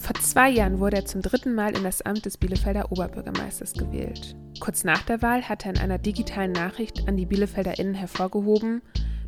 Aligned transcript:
Vor 0.00 0.14
zwei 0.14 0.48
Jahren 0.48 0.80
wurde 0.80 0.96
er 0.96 1.04
zum 1.04 1.20
dritten 1.20 1.54
Mal 1.54 1.76
in 1.76 1.84
das 1.84 2.00
Amt 2.00 2.24
des 2.24 2.38
Bielefelder 2.38 2.90
Oberbürgermeisters 2.90 3.74
gewählt. 3.74 4.34
Kurz 4.58 4.82
nach 4.82 5.02
der 5.02 5.20
Wahl 5.20 5.46
hat 5.46 5.66
er 5.66 5.72
in 5.72 5.78
einer 5.78 5.98
digitalen 5.98 6.52
Nachricht 6.52 7.06
an 7.06 7.18
die 7.18 7.26
BielefelderInnen 7.26 7.94
hervorgehoben, 7.94 8.80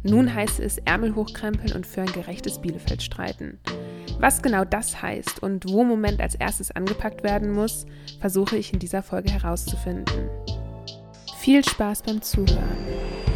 nun 0.02 0.34
heiße 0.34 0.64
es 0.64 0.78
Ärmel 0.78 1.14
hochkrempeln 1.14 1.72
und 1.72 1.86
für 1.86 2.00
ein 2.00 2.12
gerechtes 2.12 2.58
Bielefeld 2.58 3.02
streiten. 3.02 3.60
Was 4.18 4.40
genau 4.40 4.64
das 4.64 5.02
heißt 5.02 5.42
und 5.42 5.68
wo 5.68 5.84
Moment 5.84 6.20
als 6.20 6.34
erstes 6.34 6.70
angepackt 6.70 7.22
werden 7.22 7.52
muss, 7.52 7.84
versuche 8.20 8.56
ich 8.56 8.72
in 8.72 8.78
dieser 8.78 9.02
Folge 9.02 9.30
herauszufinden. 9.30 10.30
Viel 11.38 11.62
Spaß 11.64 12.02
beim 12.02 12.22
Zuhören. 12.22 13.31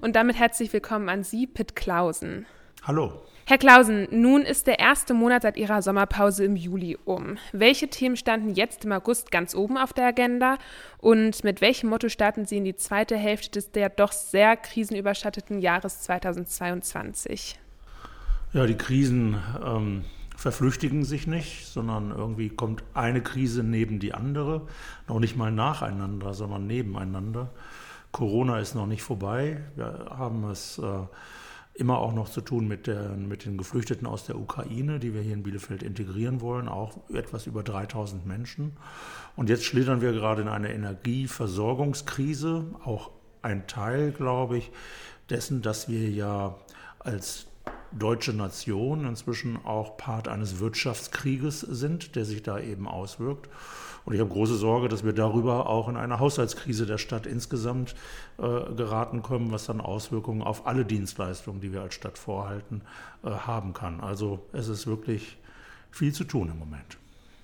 Und 0.00 0.16
damit 0.16 0.38
herzlich 0.38 0.72
willkommen 0.72 1.10
an 1.10 1.24
Sie, 1.24 1.46
Pitt 1.46 1.76
Klausen. 1.76 2.46
Hallo. 2.84 3.20
Herr 3.44 3.58
Klausen, 3.58 4.08
nun 4.10 4.42
ist 4.42 4.66
der 4.66 4.78
erste 4.78 5.12
Monat 5.12 5.42
seit 5.42 5.58
Ihrer 5.58 5.82
Sommerpause 5.82 6.42
im 6.44 6.56
Juli 6.56 6.96
um. 7.04 7.36
Welche 7.52 7.88
Themen 7.88 8.16
standen 8.16 8.54
jetzt 8.54 8.86
im 8.86 8.92
August 8.92 9.30
ganz 9.30 9.54
oben 9.54 9.76
auf 9.76 9.92
der 9.92 10.06
Agenda 10.06 10.56
und 10.98 11.44
mit 11.44 11.60
welchem 11.60 11.90
Motto 11.90 12.08
starten 12.08 12.46
Sie 12.46 12.56
in 12.56 12.64
die 12.64 12.76
zweite 12.76 13.16
Hälfte 13.16 13.50
des 13.50 13.72
der 13.72 13.90
doch 13.90 14.12
sehr 14.12 14.56
krisenüberschatteten 14.56 15.58
Jahres 15.58 16.00
2022? 16.00 17.58
Ja, 18.54 18.66
die 18.66 18.78
Krisen 18.78 19.36
ähm, 19.62 20.04
verflüchtigen 20.34 21.04
sich 21.04 21.26
nicht, 21.26 21.66
sondern 21.66 22.10
irgendwie 22.10 22.48
kommt 22.48 22.84
eine 22.94 23.20
Krise 23.20 23.62
neben 23.62 23.98
die 23.98 24.14
andere, 24.14 24.66
noch 25.08 25.18
nicht 25.18 25.36
mal 25.36 25.52
nacheinander, 25.52 26.32
sondern 26.32 26.66
nebeneinander. 26.66 27.50
Corona 28.12 28.58
ist 28.58 28.74
noch 28.74 28.86
nicht 28.86 29.02
vorbei. 29.02 29.62
Wir 29.76 30.06
haben 30.10 30.44
es 30.44 30.78
äh, 30.78 31.06
immer 31.74 31.98
auch 31.98 32.12
noch 32.12 32.28
zu 32.28 32.40
tun 32.40 32.68
mit, 32.68 32.86
der, 32.86 33.10
mit 33.10 33.44
den 33.44 33.56
Geflüchteten 33.56 34.06
aus 34.06 34.24
der 34.26 34.38
Ukraine, 34.38 34.98
die 34.98 35.14
wir 35.14 35.22
hier 35.22 35.34
in 35.34 35.42
Bielefeld 35.42 35.82
integrieren 35.82 36.40
wollen, 36.40 36.68
auch 36.68 36.98
etwas 37.10 37.46
über 37.46 37.62
3000 37.62 38.26
Menschen. 38.26 38.76
Und 39.36 39.48
jetzt 39.48 39.64
schlittern 39.64 40.00
wir 40.00 40.12
gerade 40.12 40.42
in 40.42 40.48
eine 40.48 40.72
Energieversorgungskrise, 40.72 42.66
auch 42.84 43.10
ein 43.42 43.66
Teil, 43.66 44.12
glaube 44.12 44.58
ich, 44.58 44.70
dessen, 45.30 45.62
dass 45.62 45.88
wir 45.88 46.10
ja 46.10 46.56
als 46.98 47.46
deutsche 47.92 48.32
Nation 48.32 49.04
inzwischen 49.04 49.58
auch 49.64 49.96
Part 49.96 50.28
eines 50.28 50.60
Wirtschaftskrieges 50.60 51.60
sind, 51.60 52.16
der 52.16 52.24
sich 52.24 52.42
da 52.42 52.58
eben 52.58 52.86
auswirkt. 52.86 53.48
Und 54.04 54.14
ich 54.14 54.20
habe 54.20 54.30
große 54.30 54.56
Sorge, 54.56 54.88
dass 54.88 55.04
wir 55.04 55.12
darüber 55.12 55.68
auch 55.68 55.88
in 55.88 55.96
eine 55.96 56.18
Haushaltskrise 56.18 56.86
der 56.86 56.98
Stadt 56.98 57.26
insgesamt 57.26 57.94
äh, 58.38 58.42
geraten 58.74 59.22
können, 59.22 59.52
was 59.52 59.66
dann 59.66 59.80
Auswirkungen 59.80 60.42
auf 60.42 60.66
alle 60.66 60.84
Dienstleistungen, 60.84 61.60
die 61.60 61.72
wir 61.72 61.82
als 61.82 61.94
Stadt 61.94 62.16
vorhalten, 62.16 62.82
äh, 63.22 63.30
haben 63.30 63.74
kann. 63.74 64.00
Also 64.00 64.40
es 64.52 64.68
ist 64.68 64.86
wirklich 64.86 65.36
viel 65.90 66.12
zu 66.12 66.24
tun 66.24 66.48
im 66.50 66.58
Moment. 66.58 66.96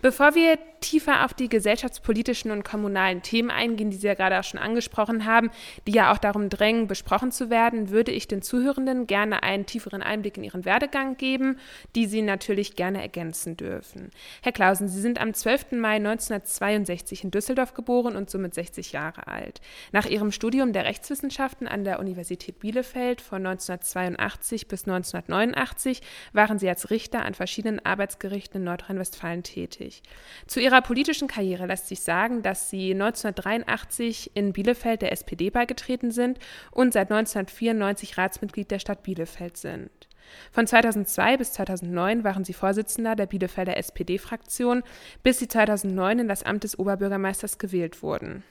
Bevor 0.03 0.35
wir 0.35 0.59
tiefer 0.81 1.25
auf 1.25 1.33
die 1.33 1.49
gesellschaftspolitischen 1.49 2.51
und 2.51 2.63
kommunalen 2.63 3.23
Themen 3.23 3.51
eingehen, 3.51 3.91
die 3.91 3.97
Sie 3.97 4.07
ja 4.07 4.15
gerade 4.15 4.39
auch 4.39 4.45
schon 4.45 4.61
angesprochen 4.61 5.25
haben, 5.25 5.51
die 5.87 5.93
ja 5.93 6.13
auch 6.13 6.19
darum 6.19 6.51
drängen, 6.51 6.87
besprochen 6.87 7.33
zu 7.33 7.49
werden, 7.49 7.89
würde 7.89 8.13
ich 8.13 8.29
den 8.29 8.43
Zuhörenden 8.43 9.07
gerne 9.07 9.43
einen 9.43 9.65
tieferen 9.65 10.03
Einblick 10.03 10.37
in 10.37 10.45
Ihren 10.45 10.67
Werdegang 10.67 11.17
geben, 11.17 11.59
die 11.95 12.07
Sie 12.07 12.21
natürlich 12.21 12.77
gerne 12.77 13.01
ergänzen 13.01 13.57
dürfen. 13.57 14.11
Herr 14.43 14.53
Klausen, 14.53 14.89
Sie 14.89 15.01
sind 15.01 15.21
am 15.21 15.33
12. 15.33 15.73
Mai 15.73 15.97
1962 15.97 17.25
in 17.25 17.31
Düsseldorf 17.31 17.73
geboren 17.73 18.17
und 18.17 18.29
somit 18.29 18.55
60 18.55 18.93
Jahre 18.93 19.27
alt. 19.27 19.63
Nach 19.93 20.07
Ihrem 20.07 20.31
Studium 20.31 20.75
der 20.75 20.85
Rechtswissenschaften 20.85 21.67
an 21.67 21.85
der 21.85 21.99
Universität 21.99 22.61
Bielefeld 22.61 23.23
von 23.23 23.47
1982 23.47 24.69
bis 24.69 24.85
1989 24.87 26.03
waren 26.35 26.59
Sie 26.59 26.69
als 26.69 26.91
Richter 26.91 27.25
an 27.25 27.35
verschiedenen 27.35 27.85
Arbeitsgerichten 27.85 28.61
in 28.61 28.65
Nordrhein-Westfalen 28.65 29.43
tätig 29.43 29.86
wichtig. 29.87 30.03
Zu 30.47 30.61
ihrer 30.61 30.83
politischen 30.83 31.29
Karriere 31.29 31.67
lässt 31.67 31.89
sich 31.89 32.01
sagen, 32.01 32.43
dass 32.43 32.71
sie 32.71 32.93
1983 32.93 34.33
in 34.35 34.53
Bielefeld 34.53 35.03
der 35.03 35.13
SPD 35.13 35.51
beigetreten 35.51 36.11
sind 36.11 36.39
und 36.71 36.93
seit 36.93 37.11
1994 37.11 38.19
Ratsmitglied 38.19 38.71
der 38.71 38.79
Stadt 38.79 39.03
Bielefeld 39.03 39.57
sind. 39.57 39.91
Von 40.53 40.67
2002 40.67 41.37
bis 41.37 41.53
2009 41.53 42.25
waren 42.25 42.45
sie 42.45 42.53
Vorsitzender 42.53 43.17
der 43.17 43.27
Bielefelder 43.27 43.77
SPD-Fraktion, 43.77 44.83
bis 45.23 45.39
sie 45.39 45.49
2009 45.49 46.21
in 46.21 46.29
das 46.29 46.43
Amt 46.43 46.65
des 46.65 46.79
Oberbürgermeisters 46.79 47.59
gewählt 47.59 48.03
wurden. 48.03 48.45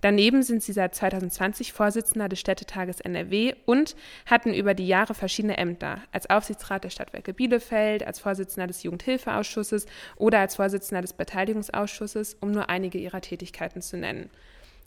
Daneben 0.00 0.42
sind 0.42 0.62
sie 0.62 0.72
seit 0.72 0.94
2020 0.94 1.72
Vorsitzender 1.72 2.28
des 2.28 2.40
Städtetages 2.40 3.00
NRW 3.00 3.54
und 3.66 3.94
hatten 4.26 4.52
über 4.52 4.74
die 4.74 4.86
Jahre 4.86 5.14
verschiedene 5.14 5.58
Ämter, 5.58 6.02
als 6.12 6.28
Aufsichtsrat 6.28 6.84
der 6.84 6.90
Stadtwerke 6.90 7.32
Bielefeld, 7.32 8.06
als 8.06 8.18
Vorsitzender 8.18 8.66
des 8.66 8.82
Jugendhilfeausschusses 8.82 9.86
oder 10.16 10.40
als 10.40 10.56
Vorsitzender 10.56 11.02
des 11.02 11.12
Beteiligungsausschusses, 11.12 12.36
um 12.40 12.50
nur 12.50 12.68
einige 12.68 12.98
ihrer 12.98 13.20
Tätigkeiten 13.20 13.82
zu 13.82 13.96
nennen 13.96 14.30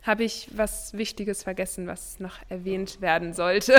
habe 0.03 0.25
ich 0.25 0.50
was 0.53 0.94
Wichtiges 0.94 1.44
vergessen, 1.44 1.88
was 1.88 2.19
noch 2.19 2.36
erwähnt 2.50 3.00
werden 3.00 3.34
sollte. 3.34 3.74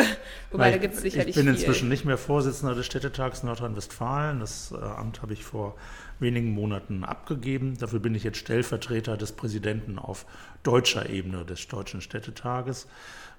Wobei, 0.50 0.70
da 0.70 0.78
gibt 0.78 0.94
es 0.94 1.02
sicherlich 1.02 1.36
Ich 1.36 1.42
bin 1.44 1.52
inzwischen 1.52 1.80
viel. 1.80 1.88
nicht 1.90 2.04
mehr 2.06 2.16
Vorsitzender 2.16 2.74
des 2.74 2.86
Städtetags 2.86 3.42
Nordrhein-Westfalen. 3.42 4.40
Das 4.40 4.72
äh, 4.72 4.76
Amt 4.76 5.20
habe 5.20 5.34
ich 5.34 5.44
vor 5.44 5.76
wenigen 6.20 6.52
Monaten 6.52 7.04
abgegeben. 7.04 7.76
Dafür 7.78 8.00
bin 8.00 8.14
ich 8.14 8.24
jetzt 8.24 8.38
Stellvertreter 8.38 9.18
des 9.18 9.32
Präsidenten 9.32 9.98
auf 9.98 10.24
deutscher 10.62 11.10
Ebene 11.10 11.44
des 11.44 11.68
Deutschen 11.68 12.00
Städtetages. 12.00 12.86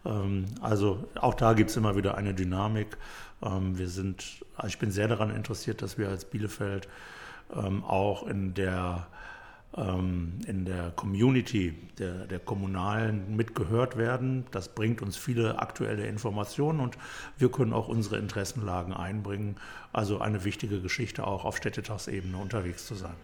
Ähm, 0.05 0.45
also 0.61 1.07
auch 1.15 1.33
da 1.33 1.53
gibt 1.53 1.71
es 1.71 1.77
immer 1.77 1.95
wieder 1.95 2.15
eine 2.17 2.35
Dynamik. 2.35 2.97
Ähm, 3.41 3.79
wir 3.79 3.89
sind, 3.89 4.45
ich 4.67 4.77
bin 4.77 4.91
sehr 4.91 5.07
daran 5.07 5.35
interessiert, 5.35 5.81
dass 5.81 5.97
wir 5.97 6.09
als 6.09 6.25
Bielefeld 6.25 6.87
ähm, 7.55 7.83
auch 7.83 8.27
in 8.27 8.53
der 8.53 9.07
in 9.77 10.63
der 10.65 10.91
Community 10.91 11.73
der, 11.99 12.27
der 12.27 12.39
Kommunalen 12.39 13.35
mitgehört 13.35 13.97
werden. 13.97 14.45
Das 14.51 14.73
bringt 14.73 15.01
uns 15.01 15.17
viele 15.17 15.59
aktuelle 15.59 16.07
Informationen 16.07 16.79
und 16.79 16.97
wir 17.37 17.51
können 17.51 17.73
auch 17.73 17.89
unsere 17.89 18.17
Interessenlagen 18.17 18.93
einbringen. 18.93 19.57
Also 19.91 20.19
eine 20.19 20.45
wichtige 20.45 20.81
Geschichte 20.81 21.27
auch 21.27 21.43
auf 21.43 21.57
Städtetagsebene 21.57 22.37
unterwegs 22.37 22.85
zu 22.85 22.95
sein. 22.95 23.15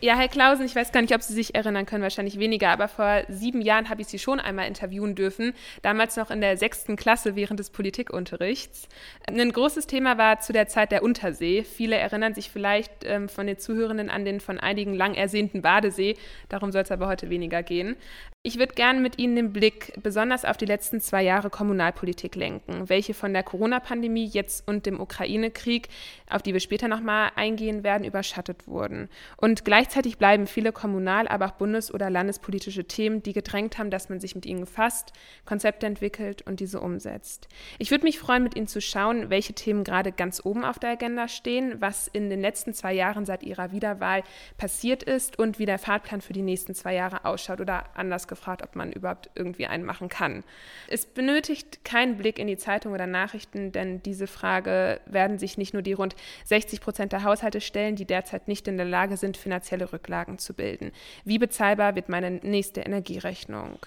Ja, 0.00 0.16
Herr 0.16 0.28
Klausen, 0.28 0.64
ich 0.64 0.76
weiß 0.76 0.92
gar 0.92 1.02
nicht, 1.02 1.12
ob 1.12 1.22
Sie 1.22 1.32
sich 1.32 1.56
erinnern 1.56 1.84
können, 1.84 2.04
wahrscheinlich 2.04 2.38
weniger, 2.38 2.68
aber 2.68 2.86
vor 2.86 3.22
sieben 3.28 3.60
Jahren 3.60 3.88
habe 3.88 4.00
ich 4.00 4.06
Sie 4.06 4.20
schon 4.20 4.38
einmal 4.38 4.68
interviewen 4.68 5.16
dürfen, 5.16 5.54
damals 5.82 6.14
noch 6.14 6.30
in 6.30 6.40
der 6.40 6.56
sechsten 6.56 6.94
Klasse 6.94 7.34
während 7.34 7.58
des 7.58 7.70
Politikunterrichts. 7.70 8.86
Ein 9.26 9.50
großes 9.50 9.88
Thema 9.88 10.16
war 10.16 10.38
zu 10.38 10.52
der 10.52 10.68
Zeit 10.68 10.92
der 10.92 11.02
Untersee. 11.02 11.64
Viele 11.64 11.96
erinnern 11.96 12.32
sich 12.32 12.48
vielleicht 12.48 12.92
ähm, 13.06 13.28
von 13.28 13.48
den 13.48 13.58
Zuhörenden 13.58 14.08
an 14.08 14.24
den 14.24 14.38
von 14.38 14.60
einigen 14.60 14.94
lang 14.94 15.14
ersehnten 15.14 15.62
Badesee. 15.62 16.16
Darum 16.48 16.70
soll 16.70 16.82
es 16.82 16.92
aber 16.92 17.08
heute 17.08 17.28
weniger 17.28 17.64
gehen. 17.64 17.96
Ich 18.44 18.58
würde 18.60 18.74
gerne 18.74 19.00
mit 19.00 19.18
Ihnen 19.18 19.34
den 19.34 19.52
Blick 19.52 19.92
besonders 20.00 20.44
auf 20.44 20.56
die 20.56 20.64
letzten 20.64 21.00
zwei 21.00 21.24
Jahre 21.24 21.50
Kommunalpolitik 21.50 22.36
lenken, 22.36 22.88
welche 22.88 23.12
von 23.12 23.32
der 23.32 23.42
Corona-Pandemie 23.42 24.26
jetzt 24.26 24.66
und 24.68 24.86
dem 24.86 25.00
Ukraine-Krieg, 25.00 25.88
auf 26.30 26.42
die 26.42 26.52
wir 26.52 26.60
später 26.60 26.86
nochmal 26.86 27.32
eingehen 27.34 27.82
werden, 27.82 28.04
überschattet 28.04 28.68
wurden. 28.68 29.08
Und 29.36 29.64
gleichzeitig 29.88 30.18
bleiben 30.18 30.46
viele 30.46 30.70
kommunal-, 30.70 31.28
aber 31.28 31.46
auch 31.46 31.52
bundes- 31.52 31.92
oder 31.92 32.10
landespolitische 32.10 32.84
Themen, 32.84 33.22
die 33.22 33.32
gedrängt 33.32 33.78
haben, 33.78 33.90
dass 33.90 34.10
man 34.10 34.20
sich 34.20 34.34
mit 34.34 34.44
ihnen 34.44 34.60
befasst, 34.60 35.14
Konzepte 35.46 35.86
entwickelt 35.86 36.42
und 36.42 36.60
diese 36.60 36.80
umsetzt. 36.80 37.48
Ich 37.78 37.90
würde 37.90 38.04
mich 38.04 38.18
freuen, 38.18 38.42
mit 38.42 38.54
Ihnen 38.54 38.66
zu 38.66 38.82
schauen, 38.82 39.30
welche 39.30 39.54
Themen 39.54 39.84
gerade 39.84 40.12
ganz 40.12 40.44
oben 40.44 40.62
auf 40.62 40.78
der 40.78 40.90
Agenda 40.90 41.26
stehen, 41.26 41.80
was 41.80 42.06
in 42.06 42.28
den 42.28 42.42
letzten 42.42 42.74
zwei 42.74 42.92
Jahren 42.92 43.24
seit 43.24 43.42
Ihrer 43.42 43.72
Wiederwahl 43.72 44.24
passiert 44.58 45.02
ist 45.02 45.38
und 45.38 45.58
wie 45.58 45.64
der 45.64 45.78
Fahrplan 45.78 46.20
für 46.20 46.34
die 46.34 46.42
nächsten 46.42 46.74
zwei 46.74 46.94
Jahre 46.94 47.24
ausschaut 47.24 47.62
oder 47.62 47.84
anders 47.94 48.28
gefragt, 48.28 48.62
ob 48.62 48.76
man 48.76 48.92
überhaupt 48.92 49.30
irgendwie 49.36 49.68
einen 49.68 49.84
machen 49.84 50.10
kann. 50.10 50.44
Es 50.88 51.06
benötigt 51.06 51.82
keinen 51.84 52.18
Blick 52.18 52.38
in 52.38 52.46
die 52.46 52.58
Zeitung 52.58 52.92
oder 52.92 53.06
Nachrichten, 53.06 53.72
denn 53.72 54.02
diese 54.02 54.26
Frage 54.26 55.00
werden 55.06 55.38
sich 55.38 55.56
nicht 55.56 55.72
nur 55.72 55.82
die 55.82 55.94
rund 55.94 56.14
60 56.44 56.82
Prozent 56.82 57.12
der 57.12 57.24
Haushalte 57.24 57.62
stellen, 57.62 57.96
die 57.96 58.04
derzeit 58.04 58.48
nicht 58.48 58.68
in 58.68 58.76
der 58.76 58.84
Lage 58.84 59.16
sind, 59.16 59.38
finanzielle 59.38 59.77
finanzielle 59.78 59.92
Rücklagen 59.92 60.38
zu 60.38 60.54
bilden. 60.54 60.92
Wie 61.24 61.38
bezahlbar 61.38 61.94
wird 61.94 62.08
meine 62.08 62.30
nächste 62.30 62.80
Energierechnung? 62.80 63.78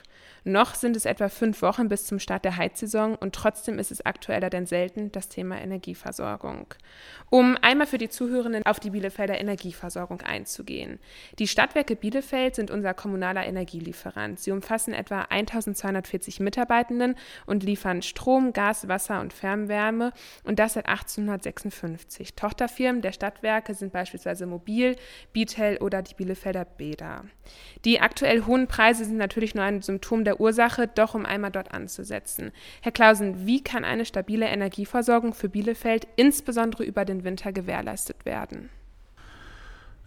Noch 0.44 0.74
sind 0.74 0.96
es 0.96 1.06
etwa 1.06 1.30
fünf 1.30 1.62
Wochen 1.62 1.88
bis 1.88 2.06
zum 2.06 2.18
Start 2.18 2.46
der 2.46 2.58
Heizsaison 2.58 3.16
und 3.16 3.36
trotzdem 3.36 3.78
ist 3.78 3.92
es 3.92 4.04
aktueller 4.04 4.50
denn 4.50 4.66
selten 4.66 5.12
das 5.12 5.30
Thema 5.30 5.62
Energieversorgung. 5.62 6.74
Um 7.30 7.58
einmal 7.62 7.86
für 7.86 8.00
die 8.00 8.10
Zuhörenden 8.10 8.66
auf 8.66 8.80
die 8.80 8.90
Bielefelder 8.90 9.40
Energieversorgung 9.40 10.22
einzugehen. 10.22 11.00
Die 11.38 11.48
Stadtwerke 11.48 11.96
Bielefeld 11.96 12.56
sind 12.56 12.72
unser 12.72 12.96
kommunaler 12.96 13.46
Energielieferant. 13.46 14.40
Sie 14.40 14.52
umfassen 14.52 14.94
etwa 14.94 15.22
1240 15.30 16.40
Mitarbeitenden 16.40 17.16
und 17.46 17.64
liefern 17.64 18.02
Strom, 18.02 18.52
Gas, 18.52 18.88
Wasser 18.88 19.22
und 19.22 19.34
Fernwärme 19.34 20.12
und 20.44 20.58
das 20.58 20.74
seit 20.74 20.88
1856. 20.88 22.34
Tochterfirmen 22.34 23.04
der 23.04 23.12
Stadtwerke 23.12 23.76
sind 23.76 23.94
beispielsweise 23.94 24.48
Mobil, 24.48 24.96
Bitel 25.34 25.78
oder 25.82 26.02
die 26.02 26.14
Bielefelder 26.14 26.66
Bäder. 26.66 27.26
Die 27.86 28.00
aktuell 28.00 28.46
hohen 28.46 28.68
Preise 28.68 29.06
sind 29.06 29.18
natürlich 29.18 29.56
nur 29.56 29.64
ein 29.64 29.82
Symptom 29.82 30.24
der 30.24 30.40
Ursache, 30.40 30.88
doch 30.88 31.16
um 31.16 31.26
einmal 31.26 31.52
dort 31.52 31.74
anzusetzen. 31.74 32.52
Herr 32.82 32.92
Klausen, 32.92 33.46
wie 33.46 33.64
kann 33.64 33.84
eine 33.84 34.06
stabile 34.06 34.48
Energieversorgung 34.48 35.34
für 35.34 35.50
Bielefeld 35.50 36.08
insbesondere 36.16 36.84
über 36.84 37.06
den 37.06 37.24
Winter 37.24 37.52
gewährleistet 37.52 38.26
werden? 38.26 38.70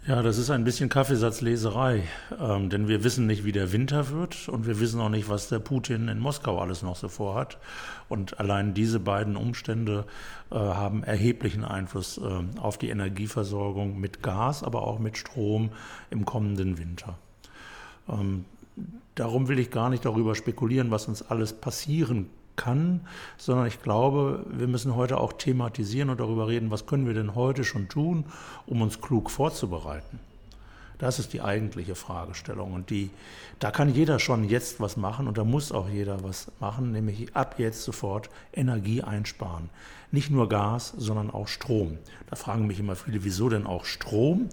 Ja, 0.06 0.20
das 0.20 0.36
ist 0.36 0.50
ein 0.50 0.64
bisschen 0.64 0.90
Kaffeesatzleserei, 0.90 2.02
ähm, 2.38 2.68
denn 2.68 2.88
wir 2.88 3.04
wissen 3.04 3.26
nicht, 3.26 3.46
wie 3.46 3.52
der 3.52 3.72
Winter 3.72 4.10
wird 4.10 4.50
und 4.50 4.66
wir 4.66 4.78
wissen 4.78 5.00
auch 5.00 5.08
nicht, 5.08 5.30
was 5.30 5.48
der 5.48 5.60
Putin 5.60 6.08
in 6.08 6.18
Moskau 6.18 6.58
alles 6.58 6.82
noch 6.82 6.96
so 6.96 7.08
vorhat. 7.08 7.56
Und 8.10 8.38
allein 8.38 8.74
diese 8.74 9.00
beiden 9.00 9.34
Umstände 9.34 10.04
äh, 10.50 10.56
haben 10.56 11.04
erheblichen 11.04 11.64
Einfluss 11.64 12.18
äh, 12.18 12.60
auf 12.60 12.76
die 12.76 12.90
Energieversorgung 12.90 13.98
mit 13.98 14.22
Gas, 14.22 14.62
aber 14.62 14.86
auch 14.86 14.98
mit 14.98 15.16
Strom 15.16 15.70
im 16.10 16.26
kommenden 16.26 16.76
Winter. 16.76 17.16
Ähm, 18.06 18.44
darum 19.14 19.48
will 19.48 19.58
ich 19.58 19.70
gar 19.70 19.88
nicht 19.88 20.04
darüber 20.04 20.34
spekulieren, 20.34 20.90
was 20.90 21.08
uns 21.08 21.22
alles 21.22 21.54
passieren 21.54 22.26
kann, 22.26 22.43
sondern 23.36 23.66
ich 23.66 23.82
glaube, 23.82 24.44
wir 24.48 24.68
müssen 24.68 24.94
heute 24.94 25.18
auch 25.18 25.32
thematisieren 25.32 26.10
und 26.10 26.20
darüber 26.20 26.48
reden, 26.48 26.70
was 26.70 26.86
können 26.86 27.06
wir 27.06 27.14
denn 27.14 27.34
heute 27.34 27.64
schon 27.64 27.88
tun, 27.88 28.24
um 28.66 28.82
uns 28.82 29.00
klug 29.00 29.30
vorzubereiten. 29.30 30.20
Das 30.98 31.18
ist 31.18 31.32
die 31.32 31.42
eigentliche 31.42 31.94
Fragestellung. 31.94 32.72
Und 32.72 32.90
die, 32.90 33.10
da 33.58 33.70
kann 33.70 33.92
jeder 33.92 34.18
schon 34.18 34.44
jetzt 34.44 34.80
was 34.80 34.96
machen 34.96 35.26
und 35.26 35.36
da 35.36 35.44
muss 35.44 35.72
auch 35.72 35.88
jeder 35.88 36.22
was 36.22 36.50
machen, 36.60 36.92
nämlich 36.92 37.34
ab 37.34 37.56
jetzt 37.58 37.82
sofort 37.82 38.30
Energie 38.52 39.02
einsparen. 39.02 39.70
Nicht 40.12 40.30
nur 40.30 40.48
Gas, 40.48 40.94
sondern 40.96 41.30
auch 41.30 41.48
Strom. 41.48 41.98
Da 42.30 42.36
fragen 42.36 42.66
mich 42.66 42.78
immer 42.78 42.94
viele, 42.94 43.24
wieso 43.24 43.48
denn 43.48 43.66
auch 43.66 43.84
Strom? 43.84 44.48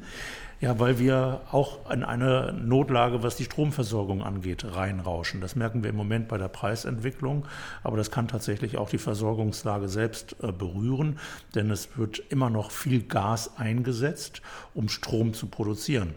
Ja, 0.62 0.78
weil 0.78 1.00
wir 1.00 1.42
auch 1.52 1.90
in 1.90 2.04
eine 2.04 2.54
Notlage, 2.54 3.24
was 3.24 3.36
die 3.36 3.46
Stromversorgung 3.46 4.22
angeht, 4.22 4.64
reinrauschen. 4.64 5.42
Das 5.42 5.56
merken 5.56 5.82
wir 5.82 5.90
im 5.90 5.96
Moment 5.96 6.28
bei 6.28 6.38
der 6.38 6.50
Preisentwicklung, 6.50 7.48
aber 7.82 7.98
das 7.98 8.12
kann 8.12 8.28
tatsächlich 8.28 8.78
auch 8.78 8.88
die 8.88 9.00
Versorgungslage 9.00 9.90
selbst 9.90 10.36
äh, 10.44 10.52
berühren, 10.52 11.18
denn 11.56 11.72
es 11.72 11.98
wird 11.98 12.20
immer 12.30 12.52
noch 12.52 12.70
viel 12.70 13.02
Gas 13.02 13.58
eingesetzt, 13.58 14.44
um 14.76 14.88
Strom 14.88 15.34
zu 15.34 15.48
produzieren. 15.48 16.14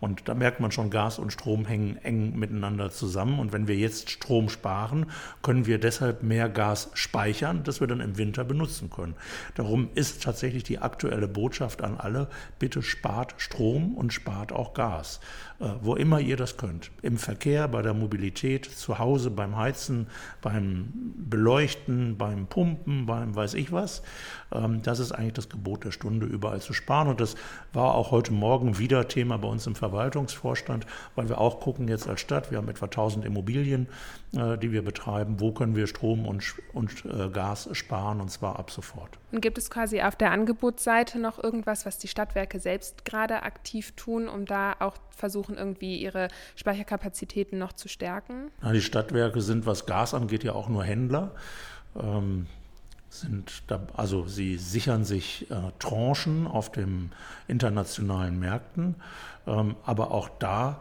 Und 0.00 0.28
da 0.28 0.34
merkt 0.34 0.60
man 0.60 0.72
schon, 0.72 0.90
Gas 0.90 1.18
und 1.18 1.32
Strom 1.32 1.66
hängen 1.66 1.96
eng 1.98 2.38
miteinander 2.38 2.90
zusammen. 2.90 3.38
Und 3.38 3.52
wenn 3.52 3.68
wir 3.68 3.76
jetzt 3.76 4.10
Strom 4.10 4.48
sparen, 4.48 5.06
können 5.42 5.66
wir 5.66 5.78
deshalb 5.78 6.22
mehr 6.22 6.48
Gas 6.48 6.90
speichern, 6.94 7.62
das 7.64 7.80
wir 7.80 7.86
dann 7.86 8.00
im 8.00 8.16
Winter 8.16 8.44
benutzen 8.44 8.90
können. 8.90 9.14
Darum 9.54 9.90
ist 9.94 10.22
tatsächlich 10.22 10.64
die 10.64 10.78
aktuelle 10.78 11.28
Botschaft 11.28 11.82
an 11.82 11.98
alle, 11.98 12.28
bitte 12.58 12.82
spart 12.82 13.34
Strom 13.36 13.94
und 13.94 14.12
spart 14.12 14.52
auch 14.52 14.74
Gas. 14.74 15.20
Äh, 15.60 15.74
wo 15.82 15.94
immer 15.94 16.20
ihr 16.20 16.38
das 16.38 16.56
könnt. 16.56 16.90
Im 17.02 17.18
Verkehr, 17.18 17.68
bei 17.68 17.82
der 17.82 17.92
Mobilität, 17.92 18.64
zu 18.64 18.98
Hause, 18.98 19.30
beim 19.30 19.58
Heizen, 19.58 20.06
beim 20.40 20.88
Beleuchten, 21.18 22.16
beim 22.16 22.46
Pumpen, 22.46 23.04
beim 23.04 23.36
weiß 23.36 23.52
ich 23.52 23.70
was. 23.70 24.02
Ähm, 24.52 24.80
das 24.80 25.00
ist 25.00 25.12
eigentlich 25.12 25.34
das 25.34 25.50
Gebot 25.50 25.84
der 25.84 25.90
Stunde, 25.90 26.24
überall 26.24 26.62
zu 26.62 26.72
sparen. 26.72 27.08
Und 27.08 27.20
das 27.20 27.34
war 27.74 27.94
auch 27.94 28.10
heute 28.10 28.32
Morgen 28.32 28.78
wieder 28.78 29.06
Thema 29.06 29.36
bei 29.36 29.48
uns 29.48 29.66
im 29.66 29.74
Verwaltungsvorstand, 29.90 30.86
weil 31.14 31.28
wir 31.28 31.38
auch 31.38 31.60
gucken 31.60 31.88
jetzt 31.88 32.08
als 32.08 32.20
Stadt, 32.20 32.50
wir 32.50 32.58
haben 32.58 32.68
etwa 32.68 32.86
1000 32.86 33.24
Immobilien, 33.24 33.88
äh, 34.32 34.56
die 34.56 34.72
wir 34.72 34.82
betreiben, 34.82 35.40
wo 35.40 35.52
können 35.52 35.74
wir 35.74 35.86
Strom 35.86 36.26
und, 36.26 36.54
und 36.72 37.04
äh, 37.04 37.28
Gas 37.28 37.68
sparen 37.72 38.20
und 38.20 38.30
zwar 38.30 38.58
ab 38.58 38.70
sofort. 38.70 39.10
Und 39.32 39.40
gibt 39.40 39.58
es 39.58 39.70
quasi 39.70 40.00
auf 40.00 40.16
der 40.16 40.30
Angebotsseite 40.30 41.18
noch 41.18 41.42
irgendwas, 41.42 41.86
was 41.86 41.98
die 41.98 42.08
Stadtwerke 42.08 42.60
selbst 42.60 43.04
gerade 43.04 43.42
aktiv 43.42 43.92
tun, 43.96 44.28
um 44.28 44.46
da 44.46 44.76
auch 44.78 44.96
versuchen, 45.10 45.56
irgendwie 45.56 45.96
ihre 45.96 46.28
Speicherkapazitäten 46.56 47.58
noch 47.58 47.72
zu 47.72 47.88
stärken? 47.88 48.50
Na, 48.62 48.72
die 48.72 48.80
Stadtwerke 48.80 49.40
sind, 49.40 49.66
was 49.66 49.86
Gas 49.86 50.14
angeht, 50.14 50.44
ja 50.44 50.52
auch 50.52 50.68
nur 50.68 50.84
Händler. 50.84 51.32
Ähm, 52.00 52.46
sind 53.10 53.64
da, 53.66 53.80
also 53.96 54.26
sie 54.26 54.56
sichern 54.56 55.04
sich 55.04 55.50
äh, 55.50 55.54
Tranchen 55.80 56.46
auf 56.46 56.70
den 56.70 57.10
internationalen 57.48 58.38
Märkten, 58.38 58.94
aber 59.46 60.10
auch 60.10 60.28
da 60.38 60.80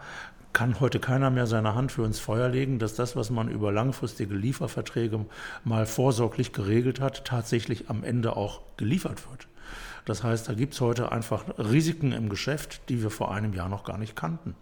kann 0.51 0.79
heute 0.79 0.99
keiner 0.99 1.29
mehr 1.29 1.47
seine 1.47 1.75
Hand 1.75 1.91
für 1.91 2.05
ins 2.05 2.19
Feuer 2.19 2.49
legen, 2.49 2.79
dass 2.79 2.95
das, 2.95 3.15
was 3.15 3.29
man 3.29 3.49
über 3.49 3.71
langfristige 3.71 4.33
Lieferverträge 4.33 5.25
mal 5.63 5.85
vorsorglich 5.85 6.53
geregelt 6.53 6.99
hat, 6.99 7.25
tatsächlich 7.25 7.89
am 7.89 8.03
Ende 8.03 8.35
auch 8.35 8.61
geliefert 8.77 9.29
wird. 9.29 9.47
Das 10.05 10.23
heißt, 10.23 10.49
da 10.49 10.53
gibt 10.53 10.73
es 10.73 10.81
heute 10.81 11.11
einfach 11.11 11.45
Risiken 11.59 12.11
im 12.11 12.29
Geschäft, 12.29 12.89
die 12.89 13.03
wir 13.03 13.11
vor 13.11 13.31
einem 13.31 13.53
Jahr 13.53 13.69
noch 13.69 13.83
gar 13.83 13.97
nicht 13.97 14.15
kannten. 14.15 14.55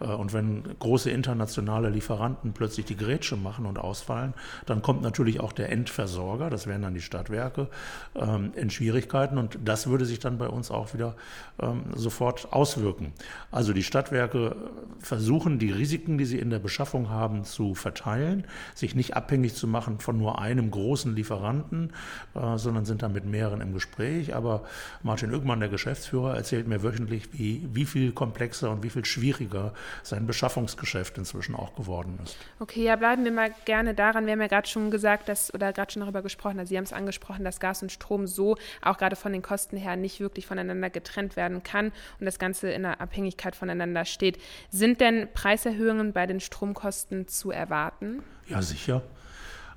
Äh, 0.00 0.06
und 0.06 0.32
wenn 0.32 0.62
große 0.78 1.10
internationale 1.10 1.90
Lieferanten 1.90 2.52
plötzlich 2.52 2.86
die 2.86 2.96
Grätsche 2.96 3.36
machen 3.36 3.66
und 3.66 3.78
ausfallen, 3.78 4.34
dann 4.66 4.82
kommt 4.82 5.02
natürlich 5.02 5.40
auch 5.40 5.52
der 5.52 5.70
Endversorger, 5.70 6.50
das 6.50 6.66
wären 6.66 6.82
dann 6.82 6.94
die 6.94 7.00
Stadtwerke, 7.00 7.68
ähm, 8.14 8.52
in 8.54 8.70
Schwierigkeiten 8.70 9.38
und 9.38 9.58
das 9.64 9.86
würde 9.88 10.04
sich 10.04 10.18
dann 10.18 10.38
bei 10.38 10.48
uns 10.48 10.70
auch 10.70 10.94
wieder 10.94 11.14
ähm, 11.60 11.84
sofort 11.94 12.52
auswirken. 12.52 13.12
Also 13.50 13.72
die 13.72 13.82
Stadtwerke 13.82 14.56
versuchen, 15.00 15.58
die 15.58 15.70
Risiken, 15.70 16.18
die 16.18 16.24
sie 16.24 16.38
in 16.38 16.50
der 16.50 16.58
Beschaffung 16.58 17.10
haben, 17.10 17.44
zu 17.44 17.74
verteilen, 17.74 18.44
sich 18.74 18.94
nicht 18.94 19.16
abhängig 19.16 19.54
zu 19.54 19.66
machen 19.66 19.98
von 20.00 20.18
nur 20.18 20.40
einem 20.40 20.70
großen 20.70 21.14
Lieferanten, 21.14 21.92
äh, 22.34 22.56
sondern 22.58 22.84
sind 22.84 23.02
dann 23.02 23.12
mit 23.12 23.24
mehreren 23.24 23.60
im 23.60 23.72
Gespräch. 23.72 24.34
Aber 24.34 24.62
Martin 25.02 25.32
Oeckmann, 25.34 25.60
der 25.60 25.68
Geschäftsführer, 25.68 26.36
erzählt 26.36 26.68
mir 26.68 26.82
wöchentlich, 26.82 27.28
wie, 27.32 27.68
wie 27.72 27.84
viel 27.84 28.12
komplexer 28.12 28.70
und 28.70 28.82
wie 28.82 28.90
viel 28.90 29.04
schwieriger 29.04 29.72
sein 30.02 30.26
Beschaffungsgeschäft 30.26 31.18
inzwischen 31.18 31.54
auch 31.54 31.74
geworden 31.74 32.18
ist. 32.22 32.36
Okay, 32.58 32.84
ja, 32.84 32.96
bleiben 32.96 33.24
wir 33.24 33.32
mal 33.32 33.50
gerne 33.64 33.94
daran. 33.94 34.26
Wir 34.26 34.32
haben 34.32 34.40
ja 34.40 34.46
gerade 34.46 34.68
schon 34.68 34.90
gesagt, 34.90 35.28
dass, 35.28 35.52
oder 35.54 35.72
gerade 35.72 35.92
schon 35.92 36.00
darüber 36.00 36.22
gesprochen, 36.22 36.58
also 36.58 36.70
Sie 36.70 36.76
haben 36.76 36.84
es 36.84 36.92
angesprochen, 36.92 37.44
dass 37.44 37.60
Gas 37.60 37.82
und 37.82 37.92
Strom 37.92 38.26
so 38.26 38.56
auch 38.82 38.98
gerade 38.98 39.16
von 39.16 39.32
den 39.32 39.42
Kosten 39.42 39.76
her 39.76 39.96
nicht 39.96 40.20
wirklich 40.20 40.46
voneinander 40.46 40.90
getrennt 40.90 41.36
werden 41.36 41.62
kann 41.62 41.92
und 42.18 42.26
das 42.26 42.38
Ganze 42.38 42.70
in 42.70 42.84
einer 42.84 43.00
Abhängigkeit 43.00 43.56
voneinander 43.56 44.04
steht. 44.04 44.38
Sind 44.70 45.00
denn 45.00 45.28
Preiserhöhungen 45.32 46.12
bei 46.12 46.26
den 46.26 46.40
Stromkosten 46.40 47.28
zu 47.28 47.50
erwarten? 47.50 48.22
Ja, 48.46 48.62
sicher. 48.62 49.02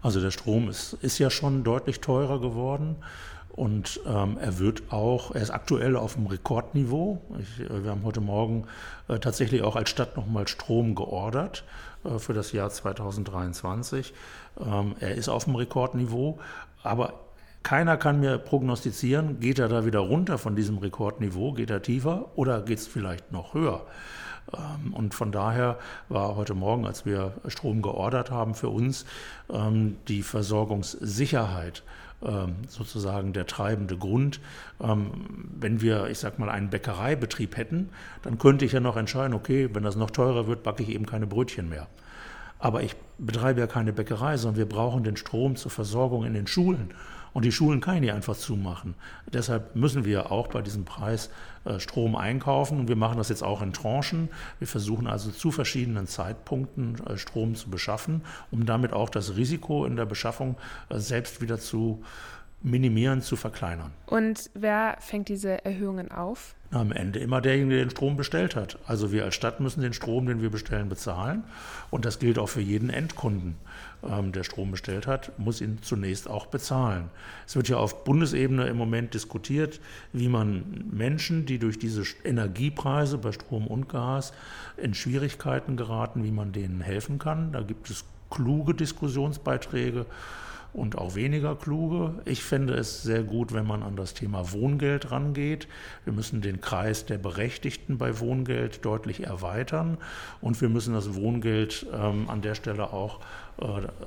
Also 0.02 0.20
der 0.20 0.32
Strom 0.32 0.70
ist, 0.70 0.94
ist 1.02 1.20
ja 1.20 1.30
schon 1.30 1.64
deutlich 1.64 2.02
teurer 2.02 2.42
geworden. 2.42 2.96
Und 3.54 4.00
ähm, 4.06 4.38
er 4.40 4.60
wird 4.60 4.94
auch, 4.94 5.36
er 5.36 5.42
ist 5.42 5.50
aktuell 5.50 5.98
auf 5.98 6.14
dem 6.14 6.28
Rekordniveau. 6.28 7.22
Ich, 7.40 7.60
äh, 7.60 7.84
wir 7.84 7.92
haben 7.92 8.04
heute 8.04 8.22
Morgen 8.22 8.66
äh, 9.08 9.20
tatsächlich 9.20 9.62
auch 9.62 9.76
als 9.76 9.90
Stadt 9.90 10.16
nochmal 10.16 10.48
Strom 10.48 10.96
geordert 10.96 11.66
äh, 12.06 12.18
für 12.18 12.34
das 12.34 12.54
Jahr 12.54 12.70
2023. 12.70 14.14
Ähm, 14.60 14.96
er 15.00 15.16
ist 15.16 15.28
auf 15.28 15.46
dem 15.46 15.56
Rekordniveau, 15.56 16.40
aber 16.84 17.14
keiner 17.64 17.98
kann 17.98 18.20
mir 18.20 18.38
prognostizieren, 18.38 19.40
geht 19.40 19.60
er 19.60 19.68
da 19.68 19.86
wieder 19.86 20.00
runter 20.00 20.38
von 20.38 20.56
diesem 20.56 20.78
Rekordniveau, 20.78 21.52
geht 21.52 21.70
er 21.70 21.82
tiefer 21.82 22.30
oder 22.36 22.62
geht 22.62 22.80
es 22.80 22.88
vielleicht 22.88 23.32
noch 23.32 23.54
höher. 23.54 23.86
Ähm, 24.54 24.94
und 24.94 25.14
von 25.14 25.32
daher 25.32 25.78
war 26.10 26.36
heute 26.36 26.54
Morgen, 26.54 26.86
als 26.86 27.06
wir 27.06 27.34
Strom 27.48 27.82
geordert 27.82 28.32
haben, 28.32 28.56
für 28.56 28.70
uns 28.70 29.06
ähm, 29.52 29.98
die 30.08 30.24
Versorgungssicherheit 30.24 31.84
sozusagen 32.68 33.34
der 33.34 33.48
treibende 33.48 33.98
Grund. 33.98 34.40
Wenn 34.80 35.82
wir, 35.82 36.08
ich 36.08 36.20
sag 36.20 36.40
mal, 36.40 36.50
einen 36.50 36.70
Bäckereibetrieb 36.70 37.58
hätten, 37.58 37.90
dann 38.22 38.38
könnte 38.38 38.66
ich 38.66 38.72
ja 38.74 38.80
noch 38.80 38.98
entscheiden, 38.98 39.34
okay, 39.34 39.70
wenn 39.74 39.84
das 39.84 39.96
noch 39.96 40.12
teurer 40.12 40.48
wird, 40.48 40.64
backe 40.64 40.84
ich 40.84 40.90
eben 40.90 41.06
keine 41.06 41.28
Brötchen 41.28 41.70
mehr. 41.70 41.88
Aber 42.60 42.84
ich 42.84 42.96
betreibe 43.18 43.60
ja 43.60 43.68
keine 43.68 43.92
Bäckerei, 43.92 44.38
sondern 44.38 44.58
wir 44.58 44.70
brauchen 44.70 45.04
den 45.04 45.18
Strom 45.18 45.56
zur 45.56 45.72
Versorgung 45.72 46.26
in 46.26 46.34
den 46.34 46.46
Schulen. 46.46 46.92
Und 47.34 47.46
die 47.46 47.52
Schulen 47.52 47.82
kann 47.82 47.96
ich 47.96 48.02
nicht 48.02 48.14
einfach 48.14 48.36
zumachen. 48.36 48.94
Deshalb 49.32 49.76
müssen 49.76 50.06
wir 50.06 50.32
auch 50.32 50.48
bei 50.48 50.62
diesem 50.62 50.86
Preis 50.86 51.32
Strom 51.78 52.16
einkaufen. 52.16 52.80
Und 52.80 52.88
wir 52.88 52.96
machen 52.96 53.18
das 53.18 53.30
jetzt 53.30 53.44
auch 53.44 53.62
in 53.62 53.74
Tranchen. 53.74 54.30
Wir 54.60 54.68
versuchen 54.68 55.08
also 55.08 55.32
zu 55.32 55.52
verschiedenen 55.52 56.08
Zeitpunkten 56.08 56.96
äh, 57.06 57.18
Strom 57.18 57.56
zu 57.56 57.70
beschaffen, 57.70 58.22
um 58.50 58.66
damit 58.66 58.94
auch 58.94 59.10
das 59.10 59.36
Risiko 59.36 59.86
in 59.86 59.96
der 59.96 60.06
Beschaffung 60.06 60.56
äh, 60.90 61.00
selbst 61.00 61.42
wieder 61.42 61.60
zu 61.60 62.04
minimieren, 62.64 63.22
zu 63.22 63.36
verkleinern. 63.36 63.92
Und 64.06 64.50
wer 64.54 64.98
fängt 65.00 65.30
diese 65.30 65.64
Erhöhungen 65.66 66.12
auf? 66.12 66.56
am 66.72 66.94
Ende 66.94 67.20
immer 67.20 67.42
derjenige, 67.42 67.76
der 67.76 67.86
den 67.86 67.92
Strom 67.92 68.16
bestellt 68.16 68.56
hat. 68.56 68.80
Also 68.88 69.12
wir 69.12 69.26
als 69.26 69.36
Stadt 69.36 69.60
müssen 69.60 69.82
den 69.82 69.94
Strom, 69.94 70.26
den 70.26 70.42
wir 70.42 70.50
bestellen, 70.50 70.88
bezahlen. 70.88 71.44
Und 71.90 72.06
das 72.06 72.18
gilt 72.20 72.40
auch 72.40 72.48
für 72.48 72.62
jeden 72.62 72.90
Endkunden, 72.90 73.56
ähm, 74.04 74.32
der 74.32 74.44
Strom 74.44 74.72
bestellt 74.72 75.06
hat, 75.06 75.38
muss 75.38 75.60
ihn 75.60 75.80
zunächst 75.82 76.30
auch 76.30 76.46
bezahlen. 76.46 77.10
Es 77.46 77.56
wird 77.58 77.68
ja 77.68 77.78
auf 77.78 78.06
Bundesebene 78.06 78.68
im 78.68 78.78
Moment 78.78 79.14
diskutiert, 79.14 79.82
wie 80.14 80.30
man 80.30 80.86
Menschen, 80.90 81.46
die 81.46 81.60
durch 81.60 81.78
diese 81.78 82.04
Energiepreise 82.24 83.18
bei 83.18 83.34
Strom 83.34 83.68
und 83.68 83.90
Gas 83.90 84.32
in 84.78 84.94
Schwierigkeiten 84.94 85.76
geraten, 85.76 86.24
wie 86.24 86.32
man 86.32 86.54
denen 86.54 86.80
helfen 86.80 87.20
kann. 87.20 87.52
Da 87.52 87.62
gibt 87.62 87.90
es 87.90 88.06
kluge 88.30 88.74
Diskussionsbeiträge 88.74 90.06
und 90.74 90.98
auch 90.98 91.16
weniger 91.16 91.56
kluge. 91.56 92.16
Ich 92.26 92.44
fände 92.44 92.74
es 92.74 93.04
sehr 93.04 93.24
gut, 93.24 93.54
wenn 93.54 93.68
man 93.68 93.84
an 93.84 93.96
das 93.96 94.14
Thema 94.14 94.52
Wohngeld 94.52 95.12
rangeht. 95.12 95.68
Wir 96.06 96.14
müssen 96.14 96.42
den 96.42 96.62
Kreis 96.62 97.06
der 97.06 97.18
Berechtigten 97.18 97.98
bei 97.98 98.20
Wohngeld 98.20 98.86
deutlich 98.86 99.24
erweitern 99.24 99.98
und 100.40 100.62
wir 100.62 100.70
müssen 100.70 100.94
das 100.94 101.16
Wohngeld 101.16 101.86
ähm, 101.94 102.30
an 102.30 102.42
der 102.42 102.56
Stelle 102.56 102.94
auch 102.94 103.20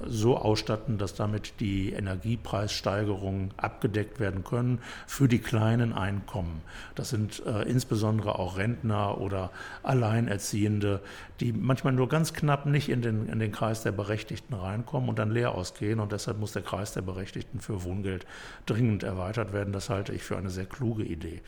so 0.06 0.36
ausstatten, 0.36 0.98
dass 0.98 1.14
damit 1.14 1.60
die 1.60 1.92
Energiepreissteigerungen 1.92 3.52
abgedeckt 3.56 4.18
werden 4.18 4.42
können 4.42 4.80
für 5.06 5.28
die 5.28 5.38
kleinen 5.38 5.92
Einkommen. 5.92 6.62
Das 6.94 7.10
sind 7.10 7.42
äh, 7.46 7.62
insbesondere 7.62 8.38
auch 8.38 8.56
Rentner 8.56 9.20
oder 9.20 9.50
Alleinerziehende, 9.82 11.00
die 11.40 11.52
manchmal 11.52 11.92
nur 11.92 12.08
ganz 12.08 12.32
knapp 12.32 12.66
nicht 12.66 12.88
in 12.88 13.02
den, 13.02 13.28
in 13.28 13.38
den 13.38 13.52
Kreis 13.52 13.82
der 13.82 13.92
Berechtigten 13.92 14.54
reinkommen 14.54 15.08
und 15.08 15.18
dann 15.18 15.30
leer 15.30 15.54
ausgehen. 15.54 16.00
Und 16.00 16.12
deshalb 16.12 16.38
muss 16.38 16.52
der 16.52 16.62
Kreis 16.62 16.92
der 16.92 17.02
Berechtigten 17.02 17.60
für 17.60 17.84
Wohngeld 17.84 18.26
dringend 18.66 19.02
erweitert 19.02 19.52
werden. 19.52 19.72
Das 19.72 19.88
halte 19.88 20.12
ich 20.12 20.22
für 20.22 20.36
eine 20.36 20.50
sehr 20.50 20.66
kluge 20.66 21.04
Idee. 21.04 21.42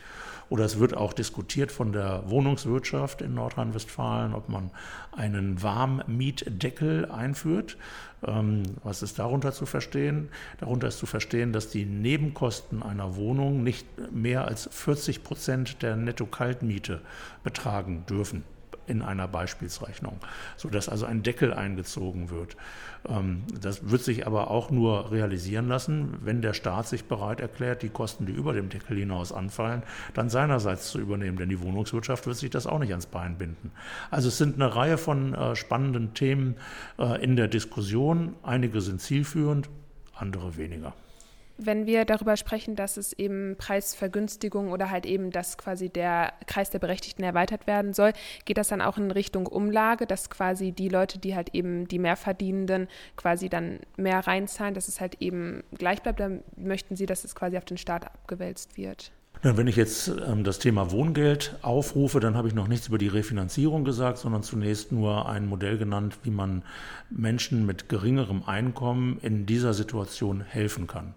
Oder 0.49 0.65
es 0.65 0.79
wird 0.79 0.95
auch 0.95 1.13
diskutiert 1.13 1.71
von 1.71 1.91
der 1.91 2.23
Wohnungswirtschaft 2.29 3.21
in 3.21 3.33
Nordrhein-Westfalen, 3.33 4.33
ob 4.33 4.47
man 4.47 4.71
einen 5.11 5.61
Warmmietdeckel 5.61 7.11
einführt. 7.11 7.77
Ähm, 8.25 8.63
was 8.83 9.03
ist 9.03 9.19
darunter 9.19 9.51
zu 9.51 9.65
verstehen? 9.65 10.29
Darunter 10.59 10.87
ist 10.87 10.97
zu 10.97 11.05
verstehen, 11.05 11.53
dass 11.53 11.69
die 11.69 11.85
Nebenkosten 11.85 12.83
einer 12.83 13.15
Wohnung 13.15 13.63
nicht 13.63 13.85
mehr 14.11 14.45
als 14.45 14.69
40 14.71 15.23
Prozent 15.23 15.81
der 15.83 15.95
Netto-Kaltmiete 15.95 17.01
betragen 17.43 18.05
dürfen 18.07 18.43
in 18.87 19.01
einer 19.01 19.27
Beispielsrechnung, 19.27 20.19
sodass 20.55 20.89
also 20.89 21.05
ein 21.05 21.23
Deckel 21.23 21.53
eingezogen 21.53 22.29
wird. 22.29 22.55
Ähm, 23.07 23.43
das 23.59 23.89
wird 23.89 24.03
sich 24.03 24.25
aber 24.25 24.49
auch 24.49 24.71
nur 24.71 25.11
realisieren 25.11 25.67
lassen, 25.67 26.17
wenn 26.21 26.41
der 26.41 26.53
Staat 26.53 26.87
sich 26.87 27.05
bereit 27.05 27.39
erklärt, 27.39 27.83
die 27.83 27.89
Kosten, 27.89 28.25
die 28.25 28.33
über 28.33 28.53
dem 28.53 28.69
Deckel 28.69 28.97
hinaus 28.97 29.31
anfallen, 29.31 29.83
dann 30.13 30.29
seinerseits 30.29 30.89
zu 30.89 30.99
übernehmen. 30.99 31.37
Denn 31.37 31.49
die 31.49 31.61
Wohnungswirtschaft 31.61 32.25
wird 32.27 32.37
sich 32.37 32.49
das 32.49 32.67
auch 32.67 32.79
nicht 32.79 32.91
ans 32.91 33.05
Bein 33.05 33.37
binden. 33.37 33.71
Also 34.09 34.29
es 34.29 34.37
sind 34.37 34.55
eine 34.55 34.75
Reihe 34.75 34.97
von 34.97 35.33
äh, 35.33 35.55
spannenden 35.55 36.13
Themen 36.13 36.55
äh, 36.97 37.23
in 37.23 37.35
der 37.35 37.47
Diskussion. 37.47 38.35
Einige 38.43 38.81
sind 38.81 39.01
zielführend, 39.01 39.69
andere 40.15 40.57
weniger. 40.57 40.93
Wenn 41.57 41.87
wir 41.87 42.05
darüber 42.05 42.37
sprechen, 42.37 42.75
dass 42.75 42.97
es 42.97 43.13
eben 43.13 43.55
Preisvergünstigung 43.57 44.71
oder 44.71 44.91
halt 44.91 45.05
eben, 45.05 45.31
dass 45.31 45.57
quasi 45.57 45.89
der 45.89 46.33
Kreis 46.45 46.69
der 46.69 46.79
Berechtigten 46.79 47.23
erweitert 47.23 47.65
werden 47.65 47.93
soll, 47.93 48.13
geht 48.45 48.57
das 48.57 48.67
dann 48.67 48.81
auch 48.81 48.97
in 48.97 49.09
Richtung 49.09 49.47
Umlage, 49.47 50.05
dass 50.05 50.29
quasi 50.29 50.71
die 50.71 50.89
Leute, 50.89 51.17
die 51.17 51.35
halt 51.35 51.55
eben 51.55 51.87
die 51.87 51.99
Mehrverdienenden 51.99 52.87
quasi 53.15 53.49
dann 53.49 53.79
mehr 53.97 54.19
reinzahlen, 54.19 54.75
dass 54.75 54.87
es 54.87 55.01
halt 55.01 55.17
eben 55.19 55.63
gleich 55.77 56.03
bleibt, 56.03 56.19
dann 56.19 56.43
möchten 56.55 56.95
Sie, 56.95 57.07
dass 57.07 57.23
es 57.23 57.33
quasi 57.33 57.57
auf 57.57 57.65
den 57.65 57.77
Staat 57.77 58.05
abgewälzt 58.05 58.77
wird? 58.77 59.11
Wenn 59.43 59.67
ich 59.67 59.75
jetzt 59.75 60.07
ähm, 60.07 60.43
das 60.43 60.57
Thema 60.59 60.91
Wohngeld 60.91 61.57
aufrufe, 61.61 62.19
dann 62.19 62.35
habe 62.35 62.47
ich 62.47 62.55
noch 62.55 62.67
nichts 62.67 62.87
über 62.87 62.97
die 62.97 63.07
Refinanzierung 63.07 63.83
gesagt, 63.83 64.17
sondern 64.17 64.41
zunächst 64.41 64.91
nur 64.91 65.29
ein 65.29 65.47
Modell 65.47 65.77
genannt, 65.77 66.17
wie 66.23 66.31
man 66.31 66.63
Menschen 67.09 67.65
mit 67.65 67.87
geringerem 67.87 68.43
Einkommen 68.45 69.19
in 69.21 69.45
dieser 69.45 69.73
Situation 69.73 70.41
helfen 70.41 70.87
kann. 70.87 71.13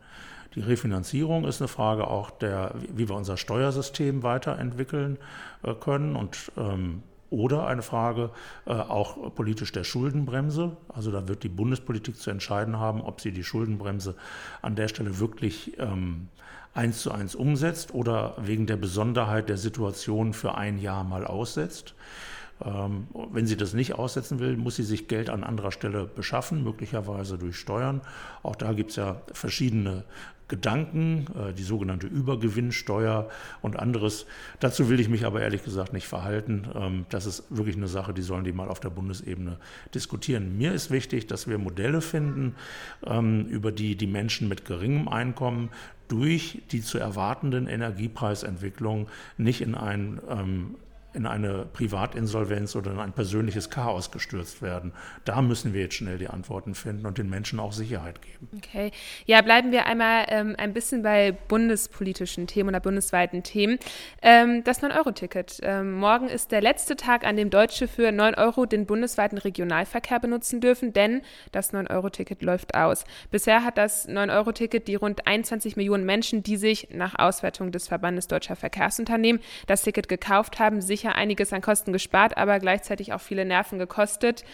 Die 0.55 0.61
Refinanzierung 0.61 1.45
ist 1.45 1.61
eine 1.61 1.69
Frage 1.69 2.09
auch 2.09 2.31
der, 2.31 2.75
wie 2.95 3.09
wir 3.09 3.17
unser 3.17 3.37
Steuersystem 3.37 4.23
weiterentwickeln 4.23 5.17
äh, 5.63 5.75
können 5.75 6.17
und 6.17 6.53
ähm, 6.59 7.03
oder 7.31 7.67
eine 7.67 7.83
Frage 7.83 8.31
äh, 8.67 8.73
auch 8.73 9.35
politisch 9.35 9.73
der 9.73 9.85
Schuldenbremse. 9.85 10.77
Also 10.89 11.11
da 11.11 11.29
wird 11.29 11.43
die 11.43 11.49
Bundespolitik 11.49 12.17
zu 12.17 12.31
entscheiden 12.31 12.79
haben, 12.79 13.01
ob 13.01 13.21
sie 13.21 13.33
die 13.33 13.45
Schuldenbremse 13.45 14.17
an 14.63 14.77
der 14.77 14.89
Stelle 14.89 15.19
wirklich 15.19 15.79
ähm, 15.79 16.29
eins 16.75 17.01
zu 17.01 17.13
eins 17.13 17.35
umsetzt 17.35 17.95
oder 17.95 18.35
wegen 18.41 18.67
der 18.67 18.77
Besonderheit 18.77 19.49
der 19.49 19.57
Situation 19.57 20.33
für 20.33 20.57
ein 20.57 20.79
Jahr 20.79 21.05
mal 21.05 21.27
aussetzt. 21.27 21.95
Ähm, 22.63 23.07
wenn 23.33 23.47
sie 23.47 23.57
das 23.57 23.73
nicht 23.73 23.95
aussetzen 23.95 24.39
will, 24.39 24.57
muss 24.57 24.77
sie 24.77 24.83
sich 24.83 25.09
Geld 25.09 25.31
an 25.31 25.45
anderer 25.45 25.73
Stelle 25.73 26.05
beschaffen, 26.05 26.63
möglicherweise 26.63 27.39
durch 27.39 27.57
Steuern. 27.57 28.03
Auch 28.43 28.57
da 28.57 28.73
gibt 28.73 28.91
es 28.91 28.97
ja 28.97 29.23
verschiedene 29.33 30.05
Gedanken, 30.51 31.27
äh, 31.35 31.55
die 31.55 31.63
sogenannte 31.63 32.07
Übergewinnsteuer 32.07 33.31
und 33.63 33.79
anderes. 33.79 34.27
Dazu 34.59 34.91
will 34.91 35.01
ich 35.01 35.09
mich 35.09 35.25
aber 35.25 35.41
ehrlich 35.41 35.65
gesagt 35.65 35.95
nicht 35.95 36.07
verhalten. 36.07 36.69
Ähm, 36.75 37.07
das 37.09 37.25
ist 37.25 37.45
wirklich 37.49 37.77
eine 37.77 37.89
Sache, 37.89 38.13
die 38.13 38.21
sollen 38.21 38.45
die 38.45 38.53
mal 38.53 38.69
auf 38.69 38.81
der 38.81 38.91
Bundesebene 38.91 39.57
diskutieren. 39.95 40.59
Mir 40.59 40.75
ist 40.75 40.91
wichtig, 40.91 41.27
dass 41.27 41.49
wir 41.49 41.57
Modelle 41.57 42.03
finden, 42.03 42.57
ähm, 43.07 43.47
über 43.47 43.73
die 43.73 43.97
die 43.97 44.07
Menschen 44.07 44.49
mit 44.49 44.67
geringem 44.67 45.09
Einkommen 45.09 45.71
durch 46.09 46.63
die 46.73 46.83
zu 46.83 46.99
erwartenden 46.99 47.69
Energiepreisentwicklungen 47.69 49.07
nicht 49.39 49.61
in 49.61 49.77
ein 49.77 50.21
ähm, 50.29 50.75
in 51.13 51.27
eine 51.27 51.67
Privatinsolvenz 51.73 52.77
oder 52.77 52.93
in 52.93 52.99
ein 52.99 53.13
persönliches 53.13 53.71
Chaos 53.71 54.11
gestürzt 54.11 54.63
werden. 54.63 54.93
Da 55.25 55.43
müssen 55.43 55.75
wir 55.75 55.83
jetzt 55.83 55.95
schnell 55.95 56.19
die 56.19 56.29
Antworten 56.29 56.75
finden 56.75 57.07
und 57.07 57.19
den 57.19 57.29
Menschen 57.29 57.59
auch 57.59 57.73
Sicherheit 57.73 58.23
geben. 58.23 58.49
Okay. 58.57 58.93
Ja, 59.27 59.43
bleiben 59.43 59.73
wir 59.73 59.87
einmal 59.87 60.27
ähm, 60.29 60.55
ein 60.57 60.73
bisschen 60.73 61.03
bei 61.03 61.33
bundespolitischen 61.33 62.47
Themen 62.47 62.71
oder 62.71 62.81
bundesweiten 62.81 63.43
Themen. 63.43 63.79
Ähm, 64.23 64.63
das 64.65 64.83
9-Euro-Ticket. 64.83 65.61
Ähm, 65.63 65.95
morgen 65.95 66.29
ist 66.29 66.53
der 66.53 66.61
letzte 66.61 66.97
Tag, 66.97 67.27
an 67.27 67.37
dem 67.37 67.51
Deutsche 67.51 67.89
für 67.89 68.13
9 68.13 68.35
Euro 68.37 68.67
den 68.67 68.87
bundesweiten 68.87 69.39
Regionalverkehr 69.39 70.21
benutzen 70.21 70.61
dürfen, 70.61 70.93
denn 70.93 71.23
das 71.53 71.73
9-Euro-Ticket 71.73 72.43
läuft 72.43 72.75
aus. 72.75 73.05
Bisher 73.31 73.65
hat 73.65 73.79
das 73.79 74.09
9-Euro-Ticket 74.09 74.87
die 74.89 74.95
rund 74.95 75.27
21 75.27 75.77
Millionen 75.77 76.05
Menschen, 76.05 76.43
die 76.43 76.57
sich 76.57 76.89
nach 76.93 77.19
Auswertung 77.19 77.73
des 77.73 77.89
Verbandes 77.89 78.29
Deutscher 78.29 78.57
Verkehrsunternehmen 78.57 79.43
das 79.67 79.83
Ticket 79.83 80.09
gekauft 80.09 80.59
haben, 80.59 80.81
sich 80.81 81.00
sicher 81.01 81.15
einiges 81.15 81.53
an 81.53 81.63
Kosten 81.63 81.93
gespart, 81.93 82.37
aber 82.37 82.59
gleichzeitig 82.59 83.13
auch 83.13 83.21
viele 83.21 83.45
Nerven 83.45 83.79
gekostet. 83.79 84.45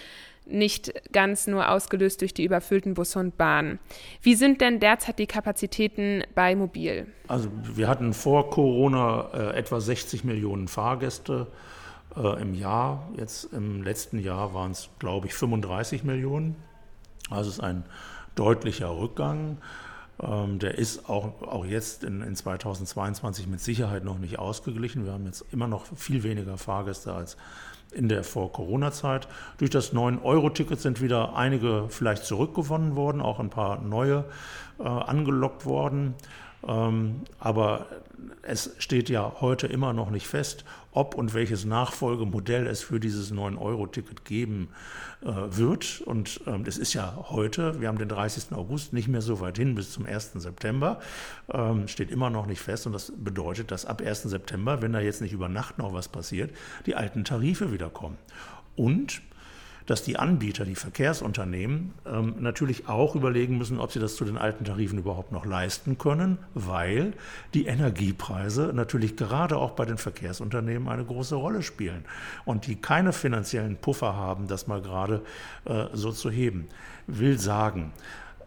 Nicht 0.48 0.92
ganz 1.12 1.48
nur 1.48 1.68
ausgelöst 1.68 2.20
durch 2.20 2.32
die 2.32 2.44
überfüllten 2.44 2.94
Busse 2.94 3.18
und 3.18 3.36
Bahnen. 3.36 3.80
Wie 4.22 4.36
sind 4.36 4.60
denn 4.60 4.78
derzeit 4.78 5.18
die 5.18 5.26
Kapazitäten 5.26 6.22
bei 6.36 6.54
Mobil? 6.54 7.08
Also 7.26 7.50
wir 7.74 7.88
hatten 7.88 8.14
vor 8.14 8.50
Corona 8.50 9.28
äh, 9.34 9.58
etwa 9.58 9.80
60 9.80 10.22
Millionen 10.22 10.68
Fahrgäste 10.68 11.48
äh, 12.16 12.40
im 12.40 12.54
Jahr. 12.54 13.08
Jetzt 13.16 13.52
im 13.52 13.82
letzten 13.82 14.20
Jahr 14.20 14.54
waren 14.54 14.70
es, 14.70 14.88
glaube 15.00 15.26
ich, 15.26 15.34
35 15.34 16.04
Millionen. 16.04 16.54
Also 17.28 17.50
es 17.50 17.56
ist 17.56 17.64
ein 17.64 17.82
deutlicher 18.36 18.96
Rückgang. 18.96 19.58
Ähm, 20.22 20.58
der 20.58 20.78
ist 20.78 21.08
auch, 21.08 21.42
auch 21.42 21.64
jetzt 21.66 22.04
in, 22.04 22.22
in 22.22 22.34
2022 22.34 23.46
mit 23.46 23.60
Sicherheit 23.60 24.04
noch 24.04 24.18
nicht 24.18 24.38
ausgeglichen. 24.38 25.04
Wir 25.04 25.12
haben 25.12 25.26
jetzt 25.26 25.44
immer 25.52 25.66
noch 25.66 25.86
viel 25.96 26.22
weniger 26.22 26.56
Fahrgäste 26.56 27.12
als 27.12 27.36
in 27.92 28.08
der 28.08 28.24
Vor-Corona-Zeit. 28.24 29.28
Durch 29.58 29.70
das 29.70 29.92
9-Euro-Ticket 29.92 30.80
sind 30.80 31.00
wieder 31.00 31.36
einige 31.36 31.86
vielleicht 31.88 32.24
zurückgewonnen 32.24 32.96
worden, 32.96 33.20
auch 33.20 33.38
ein 33.40 33.50
paar 33.50 33.80
neue 33.80 34.24
äh, 34.78 34.82
angelockt 34.82 35.66
worden. 35.66 36.14
Ähm, 36.66 37.22
aber 37.38 37.86
es 38.42 38.70
steht 38.78 39.08
ja 39.08 39.36
heute 39.40 39.66
immer 39.66 39.92
noch 39.92 40.10
nicht 40.10 40.26
fest, 40.26 40.64
ob 40.92 41.14
und 41.14 41.34
welches 41.34 41.64
Nachfolgemodell 41.64 42.66
es 42.66 42.82
für 42.82 42.98
dieses 42.98 43.32
9-Euro-Ticket 43.32 44.24
geben 44.24 44.68
äh, 45.22 45.26
wird. 45.26 46.00
Und 46.06 46.40
ähm, 46.46 46.64
es 46.66 46.78
ist 46.78 46.94
ja 46.94 47.26
heute, 47.28 47.80
wir 47.80 47.88
haben 47.88 47.98
den 47.98 48.08
30. 48.08 48.52
August, 48.52 48.92
nicht 48.92 49.08
mehr 49.08 49.20
so 49.20 49.40
weit 49.40 49.58
hin 49.58 49.74
bis 49.74 49.92
zum 49.92 50.06
1. 50.06 50.32
September, 50.34 51.00
ähm, 51.52 51.88
steht 51.88 52.10
immer 52.10 52.30
noch 52.30 52.46
nicht 52.46 52.60
fest. 52.60 52.86
Und 52.86 52.92
das 52.92 53.12
bedeutet, 53.16 53.70
dass 53.70 53.84
ab 53.84 54.00
1. 54.00 54.22
September, 54.22 54.80
wenn 54.80 54.92
da 54.92 55.00
jetzt 55.00 55.20
nicht 55.20 55.32
über 55.32 55.48
Nacht 55.48 55.78
noch 55.78 55.92
was 55.92 56.08
passiert, 56.08 56.50
die 56.86 56.94
alten 56.94 57.24
Tarife 57.24 57.72
wiederkommen. 57.72 58.16
Und 58.74 59.20
dass 59.86 60.02
die 60.02 60.18
Anbieter, 60.18 60.64
die 60.64 60.74
Verkehrsunternehmen, 60.74 61.94
ähm, 62.04 62.34
natürlich 62.40 62.88
auch 62.88 63.14
überlegen 63.14 63.56
müssen, 63.56 63.78
ob 63.78 63.92
sie 63.92 64.00
das 64.00 64.16
zu 64.16 64.24
den 64.24 64.36
alten 64.36 64.64
Tarifen 64.64 64.98
überhaupt 64.98 65.30
noch 65.32 65.46
leisten 65.46 65.96
können, 65.96 66.38
weil 66.54 67.12
die 67.54 67.66
Energiepreise 67.66 68.72
natürlich 68.74 69.16
gerade 69.16 69.56
auch 69.56 69.70
bei 69.70 69.84
den 69.84 69.98
Verkehrsunternehmen 69.98 70.88
eine 70.88 71.04
große 71.04 71.36
Rolle 71.36 71.62
spielen 71.62 72.04
und 72.44 72.66
die 72.66 72.74
keine 72.76 73.12
finanziellen 73.12 73.76
Puffer 73.76 74.16
haben, 74.16 74.48
das 74.48 74.66
mal 74.66 74.82
gerade 74.82 75.22
äh, 75.64 75.84
so 75.92 76.10
zu 76.10 76.30
heben. 76.30 76.66
Will 77.06 77.38
sagen, 77.38 77.92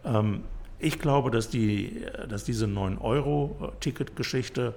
ähm, 0.04 0.42
ich 0.78 0.98
glaube, 0.98 1.30
dass, 1.30 1.48
die, 1.48 2.04
dass 2.28 2.44
diese 2.44 2.66
9-Euro-Ticket-Geschichte 2.66 4.74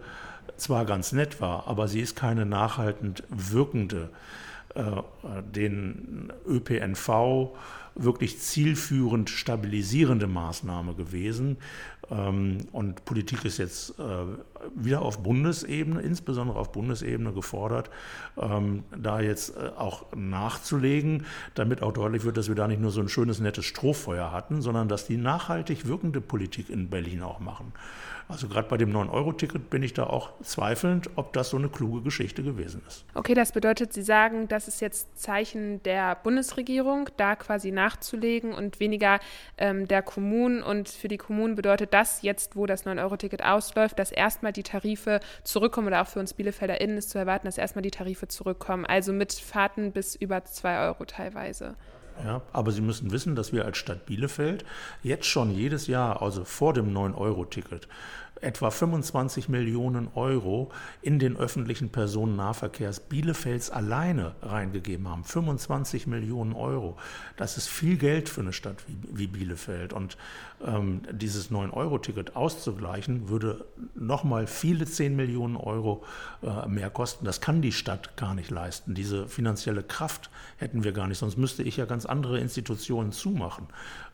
zwar 0.57 0.85
ganz 0.85 1.11
nett 1.11 1.41
war, 1.41 1.67
aber 1.67 1.87
sie 1.87 2.01
ist 2.01 2.15
keine 2.15 2.45
nachhaltend 2.45 3.23
wirkende, 3.29 4.03
äh, 4.03 4.09
den 5.55 6.31
ÖPNV 6.47 7.09
wirklich 7.95 8.39
zielführend 8.39 9.29
stabilisierende 9.29 10.27
Maßnahme 10.27 10.95
gewesen. 10.95 11.57
Ähm, 12.09 12.57
und 12.71 13.05
Politik 13.05 13.45
ist 13.45 13.57
jetzt 13.57 13.99
äh, 13.99 14.03
wieder 14.75 15.01
auf 15.01 15.23
Bundesebene, 15.23 16.01
insbesondere 16.01 16.57
auf 16.57 16.71
Bundesebene 16.71 17.33
gefordert, 17.33 17.89
ähm, 18.37 18.83
da 18.97 19.21
jetzt 19.21 19.55
äh, 19.55 19.69
auch 19.77 20.05
nachzulegen, 20.15 21.25
damit 21.55 21.81
auch 21.81 21.93
deutlich 21.93 22.23
wird, 22.23 22.37
dass 22.37 22.47
wir 22.47 22.55
da 22.55 22.67
nicht 22.67 22.81
nur 22.81 22.91
so 22.91 23.01
ein 23.01 23.09
schönes, 23.09 23.39
nettes 23.39 23.65
Strohfeuer 23.65 24.31
hatten, 24.31 24.61
sondern 24.61 24.87
dass 24.87 25.05
die 25.05 25.17
nachhaltig 25.17 25.87
wirkende 25.87 26.21
Politik 26.21 26.69
in 26.69 26.89
Berlin 26.89 27.21
auch 27.21 27.39
machen. 27.39 27.73
Also 28.29 28.47
gerade 28.47 28.67
bei 28.67 28.77
dem 28.77 28.91
9-Euro-Ticket 28.91 29.69
bin 29.69 29.83
ich 29.83 29.93
da 29.93 30.05
auch 30.05 30.31
zweifelnd, 30.41 31.09
ob 31.15 31.33
das 31.33 31.49
so 31.49 31.57
eine 31.57 31.69
kluge 31.69 32.01
Geschichte 32.01 32.41
gewesen 32.41 32.81
ist. 32.87 33.05
Okay, 33.13 33.33
das 33.33 33.51
bedeutet, 33.51 33.93
Sie 33.93 34.01
sagen, 34.01 34.47
das 34.47 34.67
ist 34.67 34.79
jetzt 34.81 35.19
Zeichen 35.19 35.83
der 35.83 36.15
Bundesregierung, 36.15 37.09
da 37.17 37.35
quasi 37.35 37.71
nachzulegen 37.83 38.53
und 38.53 38.79
weniger 38.79 39.19
ähm, 39.57 39.87
der 39.87 40.01
Kommunen. 40.01 40.63
Und 40.63 40.89
für 40.89 41.07
die 41.07 41.17
Kommunen 41.17 41.55
bedeutet 41.55 41.93
das 41.93 42.21
jetzt, 42.21 42.55
wo 42.55 42.65
das 42.65 42.85
9-Euro-Ticket 42.85 43.43
ausläuft, 43.43 43.99
dass 43.99 44.11
erstmal 44.11 44.53
die 44.53 44.63
Tarife 44.63 45.19
zurückkommen 45.43 45.87
oder 45.87 46.01
auch 46.01 46.07
für 46.07 46.19
uns 46.19 46.33
BielefelderInnen 46.33 46.97
ist 46.97 47.09
zu 47.09 47.17
erwarten, 47.17 47.47
dass 47.47 47.57
erstmal 47.57 47.83
die 47.83 47.91
Tarife 47.91 48.27
zurückkommen. 48.27 48.85
Also 48.85 49.13
mit 49.13 49.33
Fahrten 49.33 49.91
bis 49.91 50.15
über 50.15 50.43
2 50.43 50.87
Euro 50.87 51.05
teilweise. 51.05 51.75
Ja, 52.23 52.41
aber 52.51 52.71
Sie 52.71 52.81
müssen 52.81 53.11
wissen, 53.11 53.35
dass 53.35 53.53
wir 53.53 53.65
als 53.65 53.77
Stadt 53.77 54.05
Bielefeld 54.05 54.65
jetzt 55.01 55.25
schon 55.25 55.49
jedes 55.49 55.87
Jahr, 55.87 56.21
also 56.21 56.45
vor 56.45 56.73
dem 56.73 56.93
9-Euro-Ticket, 56.93 57.87
etwa 58.43 58.69
25 58.69 59.49
Millionen 59.49 60.09
Euro 60.15 60.71
in 61.01 61.19
den 61.19 61.37
öffentlichen 61.37 61.89
Personennahverkehrs 61.89 63.01
Bielefelds 63.01 63.69
alleine 63.69 64.35
reingegeben 64.41 65.07
haben. 65.07 65.23
25 65.23 66.07
Millionen 66.07 66.53
Euro. 66.53 66.97
Das 67.37 67.57
ist 67.57 67.69
viel 67.69 67.97
Geld 67.97 68.29
für 68.29 68.41
eine 68.41 68.53
Stadt 68.53 68.83
wie, 68.87 68.97
wie 69.17 69.27
Bielefeld. 69.27 69.93
Und 69.93 70.17
ähm, 70.65 71.01
dieses 71.11 71.51
9-Euro-Ticket 71.51 72.35
auszugleichen, 72.35 73.29
würde 73.29 73.65
nochmal 73.95 74.47
viele 74.47 74.85
10 74.85 75.15
Millionen 75.15 75.55
Euro 75.55 76.03
äh, 76.41 76.67
mehr 76.67 76.89
kosten. 76.89 77.25
Das 77.25 77.41
kann 77.41 77.61
die 77.61 77.71
Stadt 77.71 78.17
gar 78.17 78.35
nicht 78.35 78.51
leisten. 78.51 78.93
Diese 78.93 79.27
finanzielle 79.27 79.83
Kraft 79.83 80.29
hätten 80.57 80.83
wir 80.83 80.91
gar 80.91 81.07
nicht. 81.07 81.17
Sonst 81.17 81.37
müsste 81.37 81.63
ich 81.63 81.77
ja 81.77 81.85
ganz 81.85 82.05
andere 82.05 82.39
Institutionen 82.39 83.11
zumachen. 83.11 83.67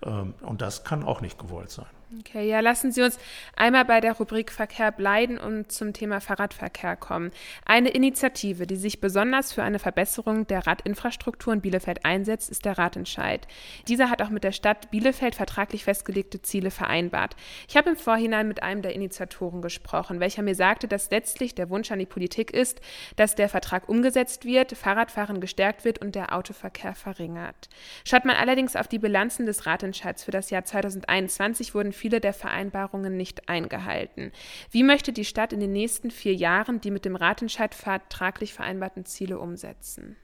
Ähm, 0.04 0.34
und 0.42 0.62
das 0.62 0.84
kann 0.84 1.04
auch 1.04 1.22
nicht 1.22 1.38
gewollt 1.40 1.72
sein. 1.72 1.99
Okay, 2.18 2.50
ja, 2.50 2.60
lassen 2.60 2.92
Sie 2.92 3.04
uns 3.04 3.20
einmal 3.56 3.86
bei 3.86 4.02
der 4.02 4.14
Rubrik 4.14 4.52
Verkehr 4.52 4.92
bleiben 4.92 5.38
und 5.38 5.72
zum 5.72 5.94
Thema 5.94 6.20
Fahrradverkehr 6.20 6.96
kommen. 6.96 7.30
Eine 7.66 7.90
Initiative, 7.90 8.66
die 8.66 8.78
sich 8.78 9.00
besonders 9.00 9.54
für 9.54 9.62
eine 9.62 9.78
Verbesserung 9.78 10.48
der 10.48 10.66
Radinfrastruktur 10.66 11.54
in 11.54 11.62
Bielefeld 11.62 12.06
einsetzt, 12.06 12.50
ist 12.50 12.66
der 12.66 12.80
Radentscheid. 12.80 13.48
Dieser 13.88 14.10
hat 14.10 14.24
auch 14.24 14.32
mit 14.32 14.44
der 14.44 14.54
Stadt 14.54 14.90
Bielefeld 14.90 15.36
vertraglich 15.36 15.84
festgelegte 15.84 16.42
Ziele 16.42 16.72
vereinbart. 16.72 17.36
Ich 17.68 17.78
habe 17.78 17.92
im 17.92 17.96
Vorhinein 17.96 18.48
mit 18.48 18.64
einem 18.64 18.82
der 18.82 18.96
Initiatoren 18.96 19.62
gesprochen, 19.62 20.20
welcher 20.20 20.42
mir 20.42 20.56
sagte, 20.56 20.88
dass 20.88 21.12
letztlich 21.12 21.54
der 21.54 21.70
Wunsch 21.70 21.92
an 21.92 22.00
die 22.00 22.08
Politik 22.08 22.50
ist, 22.50 22.82
dass 23.18 23.36
der 23.36 23.50
Vertrag 23.50 23.88
umgesetzt 23.88 24.46
wird, 24.46 24.72
Fahrradfahren 24.72 25.42
gestärkt 25.42 25.86
wird 25.86 26.00
und 26.00 26.16
der 26.16 26.34
Autoverkehr 26.34 26.96
verringert. 26.96 27.70
Schaut 28.04 28.26
man 28.26 28.36
allerdings 28.36 28.76
auf 28.76 28.88
die 28.88 28.98
Bilanzen 28.98 29.46
des 29.46 29.68
Radentscheids 29.68 30.24
für 30.24 30.32
das 30.32 30.50
Jahr 30.50 30.66
2021, 30.66 31.76
wurden 31.76 31.94
viele 32.00 32.22
der 32.22 32.34
Vereinbarungen 32.34 33.18
nicht 33.18 33.50
eingehalten. 33.50 34.32
Wie 34.72 34.84
möchte 34.84 35.12
die 35.12 35.26
Stadt 35.26 35.54
in 35.54 35.60
den 35.60 35.74
nächsten 35.74 36.12
vier 36.12 36.34
Jahren 36.34 36.82
die 36.82 36.92
mit 36.92 37.06
dem 37.06 37.16
Ratentscheid 37.16 37.76
vertraglich 37.76 38.54
vereinbarten 38.54 39.06
Ziele 39.06 39.38
umsetzen? 39.40 40.16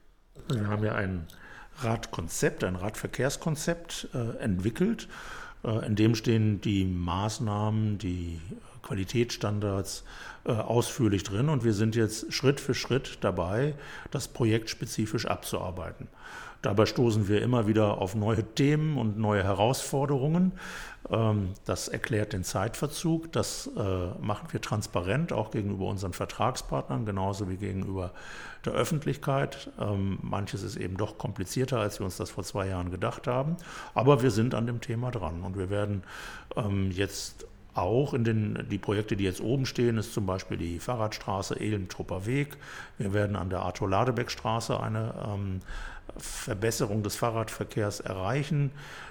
Wir 0.48 0.66
haben 0.66 0.84
ja 0.84 0.94
ein 0.94 1.26
Radkonzept, 1.78 2.64
ein 2.64 2.76
Radverkehrskonzept 2.76 4.08
äh, 4.14 4.38
entwickelt. 4.38 5.08
Äh, 5.64 5.86
in 5.86 5.96
dem 5.96 6.14
stehen 6.14 6.60
die 6.60 6.84
Maßnahmen, 6.84 7.98
die 7.98 8.40
Qualitätsstandards 8.82 10.04
äh, 10.44 10.52
ausführlich 10.52 11.24
drin 11.24 11.48
und 11.48 11.64
wir 11.64 11.74
sind 11.74 11.96
jetzt 11.96 12.32
Schritt 12.32 12.60
für 12.60 12.74
Schritt 12.74 13.18
dabei, 13.20 13.74
das 14.10 14.28
Projekt 14.28 14.70
spezifisch 14.70 15.26
abzuarbeiten. 15.26 16.08
Dabei 16.66 16.84
stoßen 16.84 17.28
wir 17.28 17.42
immer 17.42 17.68
wieder 17.68 17.98
auf 17.98 18.16
neue 18.16 18.42
Themen 18.42 18.98
und 18.98 19.16
neue 19.16 19.44
Herausforderungen. 19.44 20.50
Ähm, 21.08 21.50
das 21.64 21.86
erklärt 21.86 22.32
den 22.32 22.42
Zeitverzug. 22.42 23.30
Das 23.30 23.70
äh, 23.76 23.80
machen 24.20 24.48
wir 24.50 24.60
transparent, 24.60 25.32
auch 25.32 25.52
gegenüber 25.52 25.84
unseren 25.86 26.12
Vertragspartnern, 26.12 27.06
genauso 27.06 27.48
wie 27.48 27.56
gegenüber 27.56 28.10
der 28.64 28.72
Öffentlichkeit. 28.72 29.70
Ähm, 29.78 30.18
manches 30.22 30.64
ist 30.64 30.74
eben 30.74 30.96
doch 30.96 31.18
komplizierter, 31.18 31.78
als 31.78 32.00
wir 32.00 32.04
uns 32.04 32.16
das 32.16 32.30
vor 32.30 32.42
zwei 32.42 32.66
Jahren 32.66 32.90
gedacht 32.90 33.28
haben. 33.28 33.54
Aber 33.94 34.24
wir 34.24 34.32
sind 34.32 34.52
an 34.52 34.66
dem 34.66 34.80
Thema 34.80 35.12
dran 35.12 35.42
und 35.42 35.56
wir 35.56 35.70
werden 35.70 36.02
ähm, 36.56 36.90
jetzt 36.90 37.46
auch 37.76 38.14
in 38.14 38.24
den 38.24 38.66
die 38.70 38.78
Projekte, 38.78 39.16
die 39.16 39.24
jetzt 39.24 39.40
oben 39.40 39.66
stehen, 39.66 39.98
ist 39.98 40.12
zum 40.12 40.26
Beispiel 40.26 40.56
die 40.56 40.78
Fahrradstraße 40.78 41.58
Ehlen-Trupper 41.58 42.26
Weg. 42.26 42.56
Wir 42.98 43.12
werden 43.12 43.36
an 43.36 43.50
der 43.50 43.60
Arthur-Ladebeck-Straße 43.60 44.80
eine 44.80 45.14
ähm, 45.26 45.60
Verbesserung 46.18 47.02
des 47.02 47.16
Fahrradverkehrs 47.16 48.00
erreichen. 48.00 48.70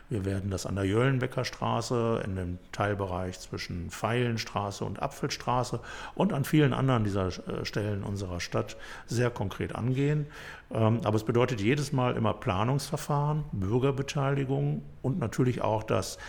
Wir 0.10 0.24
werden 0.24 0.52
das 0.52 0.68
an 0.68 0.76
der 0.76 0.86
Jöllenbecker 0.86 1.46
Straße, 1.46 2.22
in 2.26 2.36
dem 2.36 2.60
Teilbereich 2.72 3.40
zwischen 3.40 3.90
Feilenstraße 3.90 4.86
und 4.86 5.02
Apfelstraße 5.02 5.80
und 6.14 6.32
an 6.32 6.44
vielen 6.44 6.74
anderen 6.74 7.04
dieser 7.04 7.28
äh, 7.28 7.66
Stellen 7.66 8.04
unserer 8.04 8.40
Stadt 8.40 8.78
sehr 9.08 9.32
konkret 9.32 9.76
angehen. 9.76 10.28
Ähm, 10.72 11.02
aber 11.04 11.16
es 11.16 11.24
bedeutet 11.24 11.60
jedes 11.60 11.92
Mal 11.92 12.16
immer 12.16 12.34
Planungsverfahren, 12.34 13.46
Bürgerbeteiligung 13.52 14.84
und 15.02 15.20
natürlich 15.20 15.62
auch 15.62 15.84
das 15.84 16.20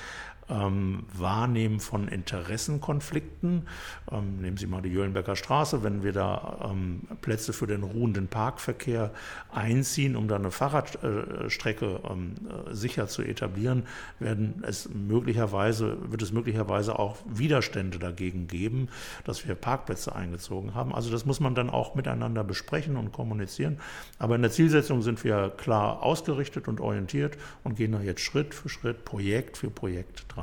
ähm, 0.48 1.04
Wahrnehmen 1.12 1.80
von 1.80 2.09
Interessenkonflikten. 2.09 3.66
Ähm, 4.11 4.40
nehmen 4.40 4.56
Sie 4.56 4.66
mal 4.66 4.82
die 4.82 4.90
Jöhlenbecker 4.90 5.37
Straße, 5.37 5.82
wenn 5.82 6.02
wir 6.02 6.12
da 6.12 6.70
ähm, 6.70 7.02
Plätze 7.20 7.52
für 7.52 7.66
den 7.66 7.82
ruhenden 7.82 8.28
Parkverkehr 8.28 9.12
einziehen, 9.52 10.16
um 10.16 10.28
da 10.28 10.37
eine 10.37 10.50
Fahrradstrecke 10.50 12.00
ähm, 12.09 12.35
äh, 12.48 12.74
sicher 12.74 13.09
zu 13.09 13.22
etablieren, 13.22 13.85
werden 14.18 14.62
es 14.66 14.88
möglicherweise, 14.92 15.98
wird 16.11 16.22
es 16.22 16.32
möglicherweise 16.32 16.98
auch 16.98 17.16
Widerstände 17.26 17.98
dagegen 17.98 18.46
geben, 18.46 18.88
dass 19.24 19.46
wir 19.46 19.54
Parkplätze 19.54 20.14
eingezogen 20.14 20.74
haben. 20.74 20.94
Also 20.94 21.11
das 21.11 21.26
muss 21.26 21.40
man 21.40 21.54
dann 21.54 21.70
auch 21.70 21.94
miteinander 21.94 22.44
besprechen 22.44 22.96
und 22.96 23.12
kommunizieren. 23.12 23.78
Aber 24.18 24.37
in 24.37 24.42
der 24.42 24.50
Zielsetzung 24.50 25.02
sind 25.02 25.24
wir 25.24 25.50
klar 25.56 26.02
ausgerichtet 26.02 26.68
und 26.68 26.80
orientiert 26.80 27.37
und 27.64 27.76
gehen 27.76 27.92
da 27.92 28.00
jetzt 28.00 28.20
Schritt 28.20 28.54
für 28.54 28.68
Schritt, 28.68 29.04
Projekt 29.04 29.56
für 29.56 29.70
Projekt 29.70 30.26
dran. 30.28 30.36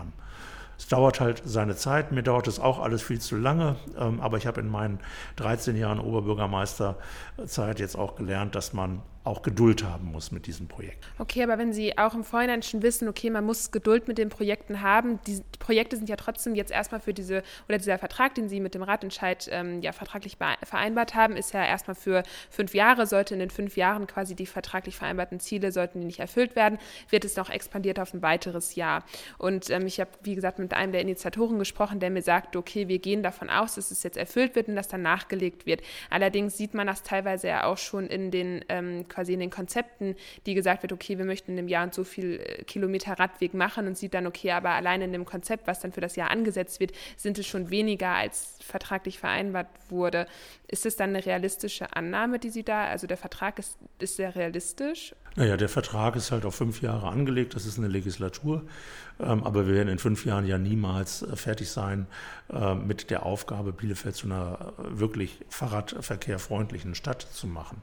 Es 0.77 0.87
dauert 0.87 1.19
halt 1.19 1.41
seine 1.45 1.75
Zeit. 1.75 2.11
Mir 2.11 2.23
dauert 2.23 2.47
es 2.47 2.59
auch 2.59 2.79
alles 2.79 3.01
viel 3.01 3.21
zu 3.21 3.35
lange. 3.37 3.75
Ähm, 3.97 4.19
aber 4.19 4.37
ich 4.37 4.47
habe 4.47 4.59
in 4.59 4.69
meinen 4.69 4.99
13 5.37 5.75
Jahren 5.77 5.99
Oberbürgermeisterzeit 5.99 7.79
jetzt 7.79 7.95
auch 7.95 8.15
gelernt, 8.15 8.55
dass 8.55 8.73
man 8.73 9.01
auch 9.23 9.41
Geduld 9.41 9.83
haben 9.83 10.11
muss 10.11 10.31
mit 10.31 10.47
diesem 10.47 10.67
Projekt. 10.67 11.05
Okay, 11.17 11.43
aber 11.43 11.57
wenn 11.57 11.71
Sie 11.71 11.97
auch 11.97 12.13
im 12.13 12.25
Vorhinein 12.25 12.61
schon 12.61 12.81
wissen, 12.81 13.07
okay, 13.07 13.29
man 13.29 13.45
muss 13.45 13.71
Geduld 13.71 14.07
mit 14.07 14.17
den 14.17 14.29
Projekten 14.29 14.81
haben, 14.81 15.19
die, 15.27 15.41
Projekte 15.59 15.95
sind 15.95 16.09
ja 16.09 16.17
trotzdem 16.17 16.55
jetzt 16.55 16.71
erstmal 16.71 16.99
für 16.99 17.13
diese, 17.13 17.41
oder 17.69 17.77
dieser 17.77 17.97
Vertrag, 17.97 18.35
den 18.35 18.49
Sie 18.49 18.59
mit 18.59 18.75
dem 18.75 18.83
Ratentscheid 18.83 19.47
ähm, 19.51 19.81
ja 19.81 19.93
vertraglich 19.93 20.37
vereinbart 20.63 21.15
haben, 21.15 21.37
ist 21.37 21.53
ja 21.53 21.65
erstmal 21.65 21.95
für 21.95 22.23
fünf 22.49 22.73
Jahre, 22.73 23.07
sollte 23.07 23.33
in 23.33 23.39
den 23.39 23.49
fünf 23.49 23.77
Jahren 23.77 24.07
quasi 24.07 24.35
die 24.35 24.45
vertraglich 24.45 24.97
vereinbarten 24.97 25.39
Ziele, 25.39 25.71
sollten 25.71 26.01
die 26.01 26.05
nicht 26.05 26.19
erfüllt 26.19 26.57
werden, 26.57 26.77
wird 27.09 27.23
es 27.23 27.37
noch 27.37 27.49
expandiert 27.49 27.99
auf 28.01 28.13
ein 28.13 28.21
weiteres 28.21 28.75
Jahr. 28.75 29.05
Und 29.37 29.69
ähm, 29.69 29.85
ich 29.85 30.01
habe, 30.01 30.11
wie 30.23 30.35
gesagt, 30.35 30.59
mit 30.59 30.73
einem 30.73 30.91
der 30.91 31.01
Initiatoren 31.01 31.59
gesprochen, 31.59 32.01
der 32.01 32.09
mir 32.09 32.21
sagte, 32.21 32.59
okay, 32.59 32.89
wir 32.89 32.99
gehen 32.99 33.23
davon 33.23 33.49
aus, 33.49 33.75
dass 33.75 33.89
es 33.89 34.03
jetzt 34.03 34.17
erfüllt 34.17 34.55
wird 34.55 34.67
und 34.67 34.75
dass 34.75 34.89
dann 34.89 35.01
nachgelegt 35.01 35.65
wird. 35.65 35.81
Allerdings 36.09 36.57
sieht 36.57 36.73
man 36.73 36.87
das 36.87 37.03
teilweise 37.03 37.47
ja 37.47 37.63
auch 37.63 37.77
schon 37.77 38.07
in 38.07 38.29
den 38.29 38.65
ähm, 38.67 39.07
quasi 39.13 39.33
in 39.33 39.39
den 39.39 39.49
Konzepten, 39.49 40.15
die 40.45 40.53
gesagt 40.53 40.83
wird, 40.83 40.91
okay, 40.91 41.17
wir 41.17 41.25
möchten 41.25 41.51
in 41.51 41.59
einem 41.59 41.67
Jahr 41.67 41.83
und 41.83 41.93
so 41.93 42.03
viel 42.03 42.39
äh, 42.39 42.63
Kilometer 42.63 43.13
Radweg 43.19 43.53
machen 43.53 43.87
und 43.87 43.97
sieht 43.97 44.13
dann, 44.13 44.27
okay, 44.27 44.51
aber 44.51 44.71
allein 44.71 45.01
in 45.01 45.11
dem 45.11 45.25
Konzept, 45.25 45.67
was 45.67 45.79
dann 45.79 45.91
für 45.91 46.01
das 46.01 46.15
Jahr 46.15 46.31
angesetzt 46.31 46.79
wird, 46.79 46.91
sind 47.17 47.37
es 47.37 47.47
schon 47.47 47.69
weniger, 47.69 48.09
als 48.09 48.57
vertraglich 48.61 49.19
vereinbart 49.19 49.67
wurde. 49.89 50.27
Ist 50.67 50.85
es 50.85 50.95
dann 50.95 51.09
eine 51.09 51.25
realistische 51.25 51.95
Annahme, 51.95 52.39
die 52.39 52.49
Sie 52.49 52.63
da, 52.63 52.85
also 52.85 53.07
der 53.07 53.17
Vertrag 53.17 53.59
ist, 53.59 53.77
ist 53.99 54.15
sehr 54.15 54.35
realistisch? 54.35 55.13
Naja, 55.35 55.57
der 55.57 55.69
Vertrag 55.69 56.15
ist 56.15 56.31
halt 56.31 56.45
auf 56.45 56.55
fünf 56.55 56.81
Jahre 56.81 57.07
angelegt, 57.07 57.55
das 57.55 57.65
ist 57.65 57.79
eine 57.79 57.87
Legislatur, 57.87 58.63
ähm, 59.19 59.43
aber 59.43 59.65
wir 59.67 59.73
werden 59.73 59.89
in 59.89 59.97
fünf 59.97 60.25
Jahren 60.25 60.45
ja 60.45 60.57
niemals 60.57 61.23
äh, 61.23 61.35
fertig 61.35 61.71
sein 61.71 62.05
äh, 62.51 62.75
mit 62.75 63.09
der 63.09 63.25
Aufgabe, 63.25 63.73
Bielefeld 63.73 64.15
zu 64.15 64.27
einer 64.27 64.73
wirklich 64.77 65.39
fahrradverkehrfreundlichen 65.49 66.93
Stadt 66.93 67.21
zu 67.21 67.47
machen 67.47 67.81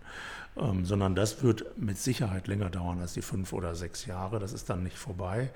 ähm, 0.57 0.85
sondern 0.85 1.15
das 1.15 1.43
wird 1.43 1.79
mit 1.79 1.99
Sicherheit 1.99 2.47
länger 2.49 2.71
dauern 2.71 3.01
als 3.01 3.15
die 3.15 3.23
fünf 3.23 3.53
oder 3.53 3.75
sechs 3.75 4.07
Jahre. 4.07 4.39
Das 4.39 4.53
ist 4.53 4.69
dann 4.69 4.83
nicht 4.83 4.99
vorbei. 4.99 5.51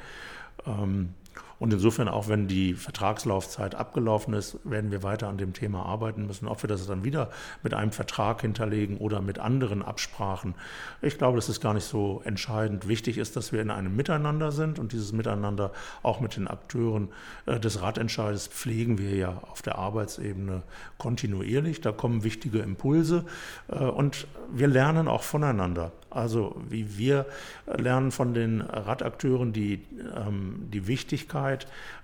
Ähm, 0.67 1.15
Und 1.59 1.73
insofern, 1.73 2.09
auch 2.09 2.29
wenn 2.29 2.49
die 2.49 2.75
Vertragslaufzeit 2.75 3.75
abgelaufen 3.75 4.35
ist, 4.35 4.59
werden 4.65 4.91
wir 4.91 5.03
weiter 5.03 5.29
an 5.29 5.39
dem 5.39 5.53
Thema 5.53 5.87
arbeiten 5.87 6.27
müssen. 6.27 6.49
Ob 6.49 6.63
wir 6.63 6.69
das 6.69 6.87
dann 6.87 7.05
wieder 7.05 7.31
mit 7.63 7.75
einem 7.75 7.93
Vertrag 7.93 8.41
hinterlegen 8.41 8.99
oder 8.99 9.21
mit 9.21 9.39
anderen 9.39 9.83
Absprachen, 9.83 10.55
ich 11.01 11.19
glaube, 11.19 11.37
das 11.37 11.49
ist 11.49 11.61
gar 11.61 11.75
nicht 11.75 11.85
so 11.85 12.23
entscheidend. 12.25 12.89
Wichtig 12.89 13.19
ist, 13.19 13.37
dass 13.37 13.53
wir 13.53 13.63
in 13.63 13.71
einem 13.71 13.95
Miteinander 13.95 14.53
sind 14.53 14.79
und 14.79 14.93
dieses 14.93 15.13
Miteinander 15.13 15.73
auch 16.03 16.21
mit 16.21 16.37
den 16.37 16.49
Akteuren 16.49 17.09
äh, 17.47 17.61
des 17.61 17.81
Ratentscheides 17.81 18.49
pflegen 18.49 18.99
wir 18.99 19.15
ja 19.15 19.43
auf 19.51 19.63
der 19.63 19.79
Arbeitsebene 19.79 20.63
kontinuierlich. 20.99 21.81
Da 21.81 21.93
kommen 21.93 22.25
wichtige 22.25 22.61
Impulse 22.61 23.25
äh, 23.69 23.79
und 23.79 24.27
wir 24.53 24.69
lernen 24.69 25.09
auch 25.09 25.23
voneinander. 25.23 25.93
Also 26.11 26.57
wie 26.69 26.97
wir 26.97 27.27
lernen 27.67 28.13
von 28.13 28.35
den 28.35 28.61
Radakteuren 28.61 29.53
die, 29.53 29.83
ähm, 30.15 30.69
die 30.73 30.87
Wichtigkeit 30.87 31.44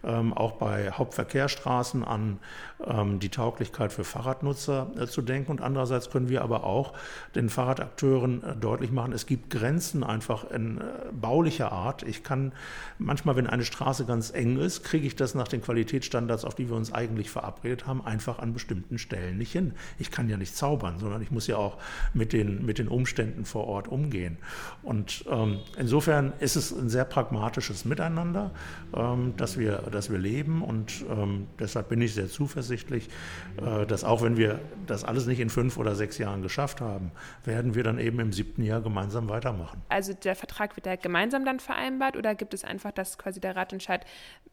ähm, 0.04 0.32
auch 0.32 0.52
bei 0.52 0.90
Hauptverkehrsstraßen 0.90 2.04
an 2.04 2.38
ähm, 2.84 3.18
die 3.18 3.28
Tauglichkeit 3.28 3.92
für 3.92 4.04
Fahrradnutzer 4.04 4.90
äh, 4.98 5.06
zu 5.06 5.22
denken. 5.22 5.50
Und 5.50 5.60
andererseits 5.60 6.10
können 6.10 6.28
wir 6.28 6.42
aber 6.42 6.64
auch 6.64 6.92
den 7.34 7.48
Fahrradakteuren 7.48 8.42
äh, 8.42 8.56
deutlich 8.56 8.90
machen, 8.90 9.12
es 9.12 9.26
gibt 9.26 9.50
Grenzen 9.50 10.04
einfach 10.04 10.50
in 10.50 10.78
äh, 10.78 10.82
baulicher 11.12 11.72
Art. 11.72 12.02
Ich 12.02 12.22
kann 12.22 12.52
manchmal, 12.98 13.36
wenn 13.36 13.46
eine 13.46 13.64
Straße 13.64 14.04
ganz 14.04 14.32
eng 14.32 14.58
ist, 14.58 14.84
kriege 14.84 15.06
ich 15.06 15.16
das 15.16 15.34
nach 15.34 15.48
den 15.48 15.62
Qualitätsstandards, 15.62 16.44
auf 16.44 16.54
die 16.54 16.68
wir 16.68 16.76
uns 16.76 16.92
eigentlich 16.92 17.30
verabredet 17.30 17.86
haben, 17.86 18.04
einfach 18.04 18.38
an 18.38 18.52
bestimmten 18.52 18.98
Stellen 18.98 19.38
nicht 19.38 19.52
hin. 19.52 19.72
Ich 19.98 20.10
kann 20.10 20.28
ja 20.28 20.36
nicht 20.36 20.56
zaubern, 20.56 20.98
sondern 20.98 21.22
ich 21.22 21.30
muss 21.30 21.46
ja 21.46 21.56
auch 21.56 21.78
mit 22.14 22.32
den, 22.32 22.64
mit 22.64 22.78
den 22.78 22.88
Umständen 22.88 23.44
vor 23.44 23.66
Ort 23.66 23.88
umgehen 23.88 24.00
umgehen. 24.00 24.38
Und 24.82 25.24
ähm, 25.30 25.60
insofern 25.78 26.32
ist 26.40 26.56
es 26.56 26.72
ein 26.72 26.88
sehr 26.88 27.04
pragmatisches 27.04 27.84
Miteinander, 27.84 28.50
ähm, 28.94 29.29
dass, 29.36 29.58
wir, 29.58 29.78
dass 29.90 30.10
wir 30.10 30.18
leben. 30.18 30.62
Und 30.62 31.04
ähm, 31.10 31.46
deshalb 31.58 31.88
bin 31.88 32.00
ich 32.00 32.14
sehr 32.14 32.28
zuversichtlich, 32.28 33.08
äh, 33.56 33.86
dass 33.86 34.04
auch 34.04 34.22
wenn 34.22 34.36
wir 34.36 34.60
das 34.86 35.04
alles 35.04 35.26
nicht 35.26 35.40
in 35.40 35.50
fünf 35.50 35.76
oder 35.76 35.94
sechs 35.94 36.18
Jahren 36.18 36.42
geschafft 36.42 36.80
haben, 36.80 37.10
werden 37.44 37.74
wir 37.74 37.84
dann 37.84 37.98
eben 37.98 38.20
im 38.20 38.32
siebten 38.32 38.62
Jahr 38.62 38.80
gemeinsam 38.80 39.28
weitermachen. 39.28 39.82
Also 39.88 40.12
der 40.12 40.36
Vertrag 40.36 40.76
wird 40.76 40.86
da 40.86 40.96
gemeinsam 40.96 41.44
dann 41.44 41.60
vereinbart 41.60 42.16
oder 42.16 42.34
gibt 42.34 42.54
es 42.54 42.64
einfach, 42.64 42.92
dass 42.92 43.18
quasi 43.18 43.40
der 43.40 43.56
Ratentscheid 43.56 44.04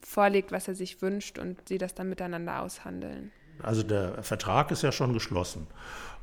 vorlegt, 0.01 0.51
was 0.51 0.67
er 0.67 0.75
sich 0.75 1.01
wünscht 1.01 1.39
und 1.39 1.67
sie 1.67 1.77
das 1.77 1.95
dann 1.95 2.09
miteinander 2.09 2.61
aushandeln? 2.61 3.31
Also 3.63 3.83
der 3.83 4.23
Vertrag 4.23 4.71
ist 4.71 4.83
ja 4.83 4.91
schon 4.91 5.13
geschlossen. 5.13 5.67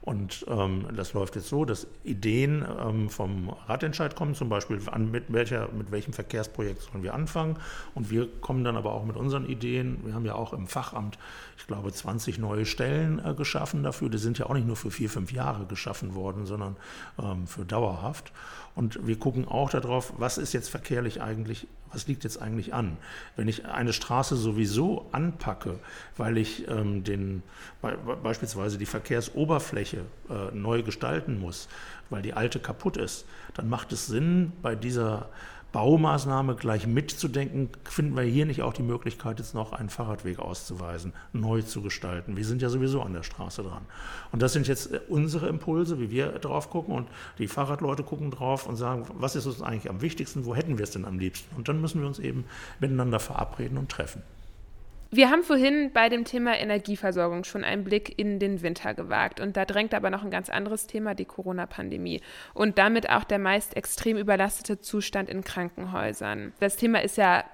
Und 0.05 0.45
ähm, 0.49 0.85
das 0.95 1.15
läuft 1.15 1.35
jetzt 1.35 1.49
so, 1.49 1.65
dass 1.65 1.87
Ideen 2.05 2.63
ähm, 2.79 3.09
vom 3.09 3.49
Ratentscheid 3.67 4.15
kommen, 4.15 4.35
zum 4.35 4.51
Beispiel 4.51 4.79
an, 4.91 5.11
mit, 5.11 5.33
welcher, 5.33 5.69
mit 5.73 5.91
welchem 5.93 6.13
Verkehrsprojekt 6.13 6.83
sollen 6.83 7.03
wir 7.03 7.15
anfangen. 7.15 7.57
Und 7.95 8.11
wir 8.11 8.29
kommen 8.43 8.65
dann 8.65 8.77
aber 8.77 8.93
auch 8.93 9.07
mit 9.07 9.17
unseren 9.17 9.47
Ideen. 9.47 10.01
Wir 10.05 10.13
haben 10.13 10.27
ja 10.27 10.35
auch 10.35 10.53
im 10.53 10.67
Fachamt, 10.67 11.19
ich 11.57 11.67
glaube, 11.67 11.91
20 11.91 12.39
neue 12.39 12.67
Stellen 12.67 13.19
äh, 13.25 13.33
geschaffen 13.33 13.83
dafür. 13.83 14.11
Die 14.11 14.19
sind 14.19 14.39
ja 14.39 14.45
auch 14.45 14.53
nicht 14.53 14.67
nur 14.67 14.77
für 14.77 14.91
vier, 14.91 15.09
fünf 15.09 15.33
Jahre 15.33 15.65
geschaffen 15.65 16.15
worden, 16.15 16.45
sondern 16.45 16.77
ähm, 17.19 17.47
für 17.47 17.65
dauerhaft. 17.65 18.31
Und 18.75 19.07
wir 19.07 19.19
gucken 19.19 19.47
auch 19.47 19.71
darauf, 19.71 20.13
was 20.19 20.37
ist 20.37 20.53
jetzt 20.53 20.69
verkehrlich 20.69 21.23
eigentlich, 21.23 21.69
was 21.93 22.09
liegt 22.09 22.25
jetzt 22.25 22.43
eigentlich 22.43 22.75
an. 22.75 22.97
Wenn 23.37 23.47
ich 23.47 23.67
eine 23.67 23.93
Straße 23.93 24.37
sowieso 24.37 25.07
anpacke, 25.13 25.79
weil 26.17 26.37
ich 26.39 26.69
ähm, 26.69 27.05
den, 27.05 27.45
be 27.81 27.97
beispielsweise 28.23 28.77
die 28.77 28.87
Verkehrsoberfläche 28.87 29.94
äh, 29.97 30.55
neu 30.55 30.83
gestalten 30.83 31.41
muss, 31.41 31.69
weil 32.11 32.23
die 32.23 32.35
alte 32.35 32.59
kaputt 32.59 32.97
ist, 32.97 33.27
dann 33.55 33.69
macht 33.69 33.93
es 33.93 34.07
Sinn, 34.07 34.53
bei 34.63 34.75
dieser 34.75 35.29
Baumaßnahme 35.75 36.55
gleich 36.55 36.87
mitzudenken, 36.87 37.69
finden 37.83 38.17
wir 38.17 38.23
hier 38.23 38.47
nicht 38.47 38.63
auch 38.63 38.73
die 38.73 38.85
Möglichkeit, 38.85 39.41
jetzt 39.41 39.57
noch 39.57 39.73
einen 39.73 39.89
Fahrradweg 39.89 40.39
auszuweisen, 40.39 41.13
neu 41.33 41.63
zu 41.63 41.83
gestalten. 41.83 42.37
Wir 42.37 42.45
sind 42.45 42.63
ja 42.63 42.69
sowieso 42.69 43.03
an 43.03 43.13
der 43.13 43.25
Straße 43.25 43.65
dran. 43.65 43.83
Und 44.31 44.41
das 44.41 44.53
sind 44.53 44.69
jetzt 44.69 44.93
äh, 44.93 45.01
unsere 45.09 45.49
Impulse, 45.49 45.99
wie 45.99 46.13
wir 46.13 46.29
drauf 46.39 46.71
gucken. 46.71 46.95
Und 46.95 47.09
die 47.39 47.49
Fahrradleute 47.49 48.05
gucken 48.05 48.31
drauf 48.31 48.69
und 48.69 48.77
sagen, 48.77 49.05
was 49.15 49.35
ist 49.35 49.47
uns 49.47 49.63
eigentlich 49.63 49.91
am 49.91 50.01
wichtigsten, 50.01 50.45
wo 50.45 50.55
hätten 50.55 50.79
wir 50.79 50.85
es 50.85 50.93
denn 50.93 51.05
am 51.05 51.19
liebsten? 51.19 51.57
Und 51.57 51.69
dann 51.69 51.81
müssen 51.81 52.01
wir 52.01 52.07
uns 52.07 52.21
eben 52.21 52.45
miteinander 52.79 53.19
verabreden 53.19 53.77
und 53.77 53.91
treffen. 53.91 54.23
Wir 55.11 55.31
haben 55.31 55.45
vorhin 55.45 55.93
bei 55.93 56.09
dem 56.09 56.25
Thema 56.25 56.59
Energieversorgung 56.59 57.45
schon 57.45 57.63
einen 57.63 57.85
Blick 57.85 58.19
in 58.19 58.39
den 58.39 58.63
Winter 58.63 58.95
gewagt. 58.95 59.41
Und 59.41 59.57
da 59.57 59.65
drängt 59.65 59.95
aber 59.95 60.11
noch 60.11 60.25
ein 60.25 60.31
ganz 60.31 60.51
anderes 60.51 60.87
Thema, 60.87 61.15
die 61.15 61.25
Corona-Pandemie. 61.25 62.21
Und 62.53 62.79
damit 62.79 63.09
auch 63.11 63.25
der 63.25 63.39
meist 63.39 63.77
extrem 63.77 64.17
überlastete 64.17 64.81
Zustand 64.81 65.29
in 65.29 65.45
Krankenhäusern. 65.45 66.53
Das 66.59 66.77
Thema 66.77 67.03
ist 67.03 67.17
ja 67.17 67.45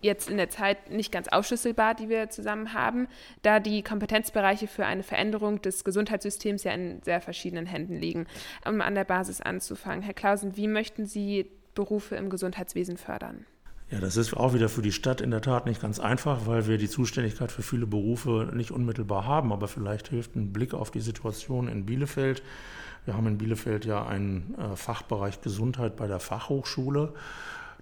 jetzt 0.00 0.30
in 0.30 0.36
der 0.36 0.48
Zeit 0.48 0.90
nicht 0.90 1.12
ganz 1.12 1.28
aufschlüsselbar, 1.28 1.94
die 1.94 2.08
wir 2.08 2.30
zusammen 2.30 2.72
haben, 2.72 3.06
da 3.42 3.60
die 3.60 3.82
Kompetenzbereiche 3.82 4.66
für 4.66 4.86
eine 4.86 5.02
Veränderung 5.02 5.60
des 5.60 5.84
Gesundheitssystems 5.84 6.64
ja 6.64 6.72
in 6.72 7.02
sehr 7.02 7.20
verschiedenen 7.20 7.66
Händen 7.66 7.96
liegen. 7.96 8.26
Um 8.66 8.80
an 8.80 8.94
der 8.94 9.04
Basis 9.04 9.40
anzufangen, 9.40 10.02
Herr 10.02 10.14
Klausen, 10.14 10.56
wie 10.56 10.68
möchten 10.68 11.06
Sie 11.06 11.50
Berufe 11.74 12.16
im 12.16 12.30
Gesundheitswesen 12.30 12.96
fördern? 12.96 13.46
Ja, 13.90 13.98
das 13.98 14.16
ist 14.16 14.34
auch 14.34 14.54
wieder 14.54 14.68
für 14.68 14.82
die 14.82 14.92
Stadt 14.92 15.20
in 15.20 15.32
der 15.32 15.40
Tat 15.42 15.66
nicht 15.66 15.82
ganz 15.82 15.98
einfach, 15.98 16.46
weil 16.46 16.68
wir 16.68 16.78
die 16.78 16.88
Zuständigkeit 16.88 17.50
für 17.50 17.62
viele 17.62 17.86
Berufe 17.86 18.48
nicht 18.54 18.70
unmittelbar 18.70 19.26
haben. 19.26 19.52
Aber 19.52 19.66
vielleicht 19.66 20.08
hilft 20.08 20.36
ein 20.36 20.52
Blick 20.52 20.74
auf 20.74 20.92
die 20.92 21.00
Situation 21.00 21.66
in 21.66 21.86
Bielefeld. 21.86 22.42
Wir 23.04 23.16
haben 23.16 23.26
in 23.26 23.38
Bielefeld 23.38 23.84
ja 23.84 24.06
einen 24.06 24.54
äh, 24.58 24.76
Fachbereich 24.76 25.40
Gesundheit 25.40 25.96
bei 25.96 26.06
der 26.06 26.20
Fachhochschule. 26.20 27.14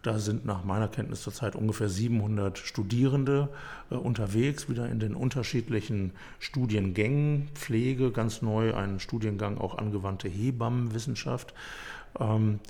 Da 0.03 0.19
sind 0.19 0.47
nach 0.47 0.65
meiner 0.65 0.89
Kenntnis 0.89 1.23
zurzeit 1.23 1.57
ungefähr 1.57 1.91
700 1.91 2.57
Studierende 2.57 3.51
äh, 3.91 3.97
unterwegs, 3.97 4.71
wieder 4.71 4.89
in 4.89 5.01
den 5.01 5.15
unterschiedlichen 5.15 6.13
Studiengängen. 6.39 7.49
Pflege, 7.55 8.13
ganz 8.13 8.41
neu, 8.41 8.75
ein 8.75 8.99
Studiengang 9.01 9.59
auch 9.59 9.77
angewandte 9.77 10.29
Hebammenwissenschaft. 10.29 11.53
Ähm, 12.19 12.61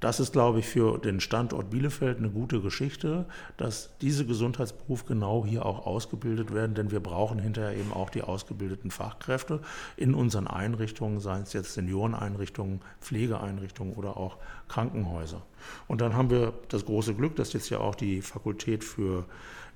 das 0.00 0.20
ist, 0.20 0.32
glaube 0.32 0.58
ich, 0.58 0.66
für 0.66 0.98
den 0.98 1.20
Standort 1.20 1.70
Bielefeld 1.70 2.18
eine 2.18 2.28
gute 2.28 2.60
Geschichte, 2.60 3.24
dass 3.56 3.96
diese 4.02 4.26
Gesundheitsberufe 4.26 5.06
genau 5.06 5.44
hier 5.46 5.64
auch 5.64 5.86
ausgebildet 5.86 6.52
werden, 6.52 6.74
denn 6.74 6.90
wir 6.90 7.00
brauchen 7.00 7.38
hinterher 7.38 7.74
eben 7.74 7.92
auch 7.92 8.10
die 8.10 8.22
ausgebildeten 8.22 8.90
Fachkräfte 8.90 9.60
in 9.96 10.14
unseren 10.14 10.48
Einrichtungen, 10.48 11.20
seien 11.20 11.42
es 11.42 11.54
jetzt 11.54 11.74
Senioreneinrichtungen, 11.74 12.80
Pflegeeinrichtungen 13.00 13.94
oder 13.94 14.18
auch 14.18 14.36
Krankenhäuser. 14.68 15.42
Und 15.88 16.02
dann 16.02 16.14
haben 16.14 16.30
wir 16.30 16.52
das 16.68 16.84
große 16.84 17.14
Glück, 17.14 17.36
dass 17.36 17.54
jetzt 17.54 17.70
ja 17.70 17.78
auch 17.78 17.94
die 17.94 18.20
Fakultät 18.20 18.84
für 18.84 19.24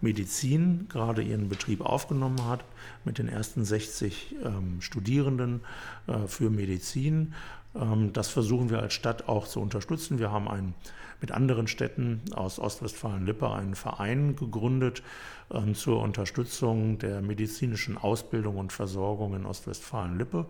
Medizin 0.01 0.87
gerade 0.89 1.23
ihren 1.23 1.49
Betrieb 1.49 1.83
aufgenommen 1.83 2.47
hat 2.47 2.65
mit 3.05 3.19
den 3.19 3.29
ersten 3.29 3.65
60 3.65 4.37
ähm, 4.45 4.81
Studierenden 4.81 5.61
äh, 6.07 6.27
für 6.27 6.51
Medizin. 6.51 7.35
Ähm, 7.75 8.13
das 8.13 8.29
versuchen 8.29 8.71
wir 8.71 8.81
als 8.81 8.95
Stadt 8.95 9.29
auch 9.29 9.47
zu 9.47 9.61
unterstützen. 9.61 10.19
Wir 10.19 10.31
haben 10.31 10.49
einen, 10.49 10.75
mit 11.21 11.33
anderen 11.33 11.67
Städten 11.67 12.23
aus 12.35 12.59
Ostwestfalen-Lippe 12.59 13.51
einen 13.51 13.75
Verein 13.75 14.37
gegründet 14.37 15.03
ähm, 15.53 15.75
zur 15.75 16.01
Unterstützung 16.03 16.99
der 16.99 17.21
medizinischen 17.21 17.99
Ausbildung 17.99 18.57
und 18.57 18.73
Versorgung 18.73 19.35
in 19.35 19.47
Ostwestfalen-Lippe 19.47 20.47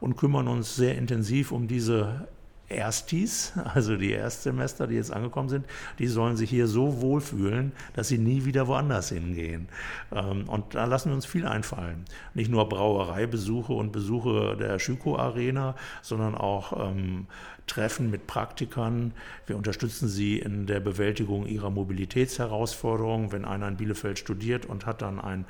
und 0.00 0.16
kümmern 0.16 0.48
uns 0.48 0.76
sehr 0.76 0.98
intensiv 0.98 1.52
um 1.52 1.68
diese 1.68 2.28
Erstis, 2.72 3.52
also 3.74 3.96
die 3.96 4.12
Erstsemester, 4.12 4.86
die 4.86 4.96
jetzt 4.96 5.12
angekommen 5.12 5.48
sind, 5.48 5.66
die 5.98 6.06
sollen 6.06 6.36
sich 6.36 6.50
hier 6.50 6.66
so 6.66 7.00
wohlfühlen, 7.00 7.72
dass 7.94 8.08
sie 8.08 8.18
nie 8.18 8.44
wieder 8.44 8.66
woanders 8.66 9.10
hingehen. 9.10 9.68
Ähm, 10.12 10.48
und 10.48 10.74
da 10.74 10.84
lassen 10.84 11.10
wir 11.10 11.14
uns 11.14 11.26
viel 11.26 11.46
einfallen. 11.46 12.04
Nicht 12.34 12.50
nur 12.50 12.68
Brauereibesuche 12.68 13.72
und 13.72 13.92
Besuche 13.92 14.56
der 14.58 14.78
Schüko-Arena, 14.78 15.74
sondern 16.02 16.34
auch 16.34 16.90
ähm, 16.90 17.26
Treffen 17.66 18.10
mit 18.10 18.26
Praktikern. 18.26 19.12
Wir 19.46 19.56
unterstützen 19.56 20.08
sie 20.08 20.38
in 20.38 20.66
der 20.66 20.80
Bewältigung 20.80 21.46
ihrer 21.46 21.70
Mobilitätsherausforderungen. 21.70 23.32
Wenn 23.32 23.44
einer 23.44 23.68
in 23.68 23.76
Bielefeld 23.76 24.18
studiert 24.18 24.66
und 24.66 24.84
hat 24.84 25.02
dann 25.02 25.20
ein, 25.20 25.44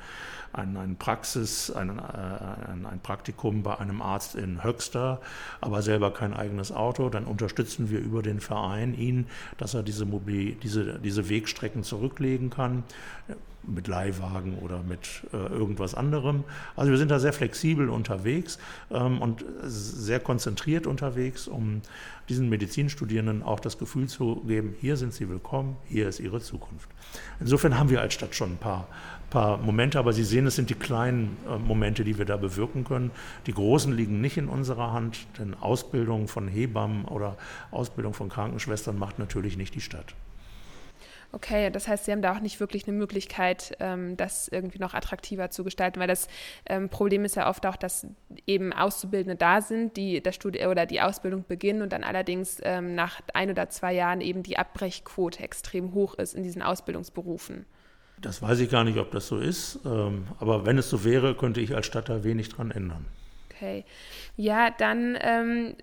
ein, 0.53 0.77
ein 0.77 0.95
Praxis, 0.95 1.71
ein, 1.71 1.99
ein, 1.99 2.85
ein 2.85 2.99
Praktikum 3.01 3.63
bei 3.63 3.77
einem 3.79 4.01
Arzt 4.01 4.35
in 4.35 4.63
Höxter, 4.63 5.19
aber 5.61 5.81
selber 5.81 6.11
kein 6.13 6.33
eigenes 6.33 6.71
Auto, 6.71 7.09
dann 7.09 7.25
unterstützen 7.25 7.89
wir 7.89 7.99
über 7.99 8.21
den 8.21 8.39
Verein 8.39 8.93
ihn, 8.93 9.27
dass 9.57 9.73
er 9.73 9.83
diese, 9.83 10.05
Mobil 10.05 10.55
diese, 10.55 10.99
diese 10.99 11.29
Wegstrecken 11.29 11.83
zurücklegen 11.83 12.49
kann 12.49 12.83
mit 13.65 13.87
Leihwagen 13.87 14.57
oder 14.59 14.83
mit 14.83 15.25
äh, 15.31 15.37
irgendwas 15.37 15.95
anderem. 15.95 16.43
Also 16.75 16.91
wir 16.91 16.97
sind 16.97 17.11
da 17.11 17.19
sehr 17.19 17.33
flexibel 17.33 17.89
unterwegs 17.89 18.59
ähm, 18.91 19.21
und 19.21 19.45
sehr 19.63 20.19
konzentriert 20.19 20.85
unterwegs, 20.85 21.47
um 21.47 21.81
diesen 22.29 22.49
Medizinstudierenden 22.49 23.43
auch 23.43 23.59
das 23.59 23.77
Gefühl 23.77 24.07
zu 24.07 24.43
geben, 24.47 24.75
hier 24.79 24.97
sind 24.97 25.13
sie 25.13 25.29
willkommen, 25.29 25.77
hier 25.87 26.07
ist 26.07 26.19
ihre 26.19 26.39
Zukunft. 26.39 26.89
Insofern 27.39 27.77
haben 27.77 27.89
wir 27.89 28.01
als 28.01 28.13
Stadt 28.13 28.35
schon 28.35 28.51
ein 28.53 28.57
paar, 28.57 28.87
paar 29.33 29.57
Momente, 29.57 29.97
aber 29.97 30.13
Sie 30.13 30.23
sehen, 30.23 30.45
es 30.45 30.55
sind 30.55 30.69
die 30.69 30.75
kleinen 30.75 31.35
äh, 31.49 31.57
Momente, 31.57 32.03
die 32.03 32.19
wir 32.19 32.25
da 32.25 32.37
bewirken 32.37 32.83
können. 32.83 33.09
Die 33.47 33.53
großen 33.53 33.91
liegen 33.91 34.21
nicht 34.21 34.37
in 34.37 34.47
unserer 34.47 34.93
Hand, 34.93 35.25
denn 35.39 35.55
Ausbildung 35.55 36.27
von 36.27 36.47
Hebammen 36.47 37.05
oder 37.05 37.35
Ausbildung 37.71 38.13
von 38.13 38.29
Krankenschwestern 38.29 38.97
macht 38.97 39.17
natürlich 39.17 39.57
nicht 39.57 39.73
die 39.73 39.81
Stadt. 39.81 40.13
Okay, 41.31 41.71
das 41.71 41.87
heißt, 41.87 42.05
Sie 42.05 42.11
haben 42.11 42.21
da 42.21 42.35
auch 42.35 42.41
nicht 42.41 42.59
wirklich 42.59 42.87
eine 42.87 42.95
Möglichkeit, 42.95 43.75
ähm, 43.79 44.15
das 44.17 44.47
irgendwie 44.49 44.77
noch 44.77 44.93
attraktiver 44.93 45.49
zu 45.49 45.63
gestalten, 45.63 45.99
weil 45.99 46.07
das 46.07 46.27
ähm, 46.67 46.89
Problem 46.89 47.25
ist 47.25 47.35
ja 47.35 47.49
oft 47.49 47.65
auch, 47.65 47.75
dass 47.75 48.05
eben 48.45 48.71
Auszubildende 48.71 49.35
da 49.35 49.61
sind, 49.61 49.97
die 49.97 50.21
das 50.21 50.35
Studium 50.35 50.69
oder 50.69 50.85
die 50.85 51.01
Ausbildung 51.01 51.43
beginnen 51.47 51.81
und 51.81 51.91
dann 51.91 52.03
allerdings 52.03 52.59
ähm, 52.61 52.93
nach 52.93 53.19
ein 53.33 53.49
oder 53.49 53.67
zwei 53.71 53.93
Jahren 53.93 54.21
eben 54.21 54.43
die 54.43 54.59
Abbrechquote 54.59 55.39
extrem 55.39 55.95
hoch 55.95 56.13
ist 56.13 56.35
in 56.35 56.43
diesen 56.43 56.61
Ausbildungsberufen. 56.61 57.65
Das 58.23 58.41
weiß 58.41 58.59
ich 58.61 58.69
gar 58.69 58.85
nicht, 58.85 58.97
ob 58.97 59.11
das 59.11 59.27
so 59.27 59.37
ist, 59.37 59.81
ähm, 59.85 60.27
aber 60.39 60.65
wenn 60.65 60.77
es 60.77 60.89
so 60.89 61.03
wäre, 61.03 61.35
könnte 61.35 61.59
ich 61.59 61.75
als 61.75 61.85
Stadt 61.85 62.07
da 62.07 62.23
wenig 62.23 62.49
dran 62.49 62.71
ändern. 62.71 63.05
Okay, 63.51 63.83
ja, 64.37 64.71
dann 64.71 65.17
ähm, 65.21 65.75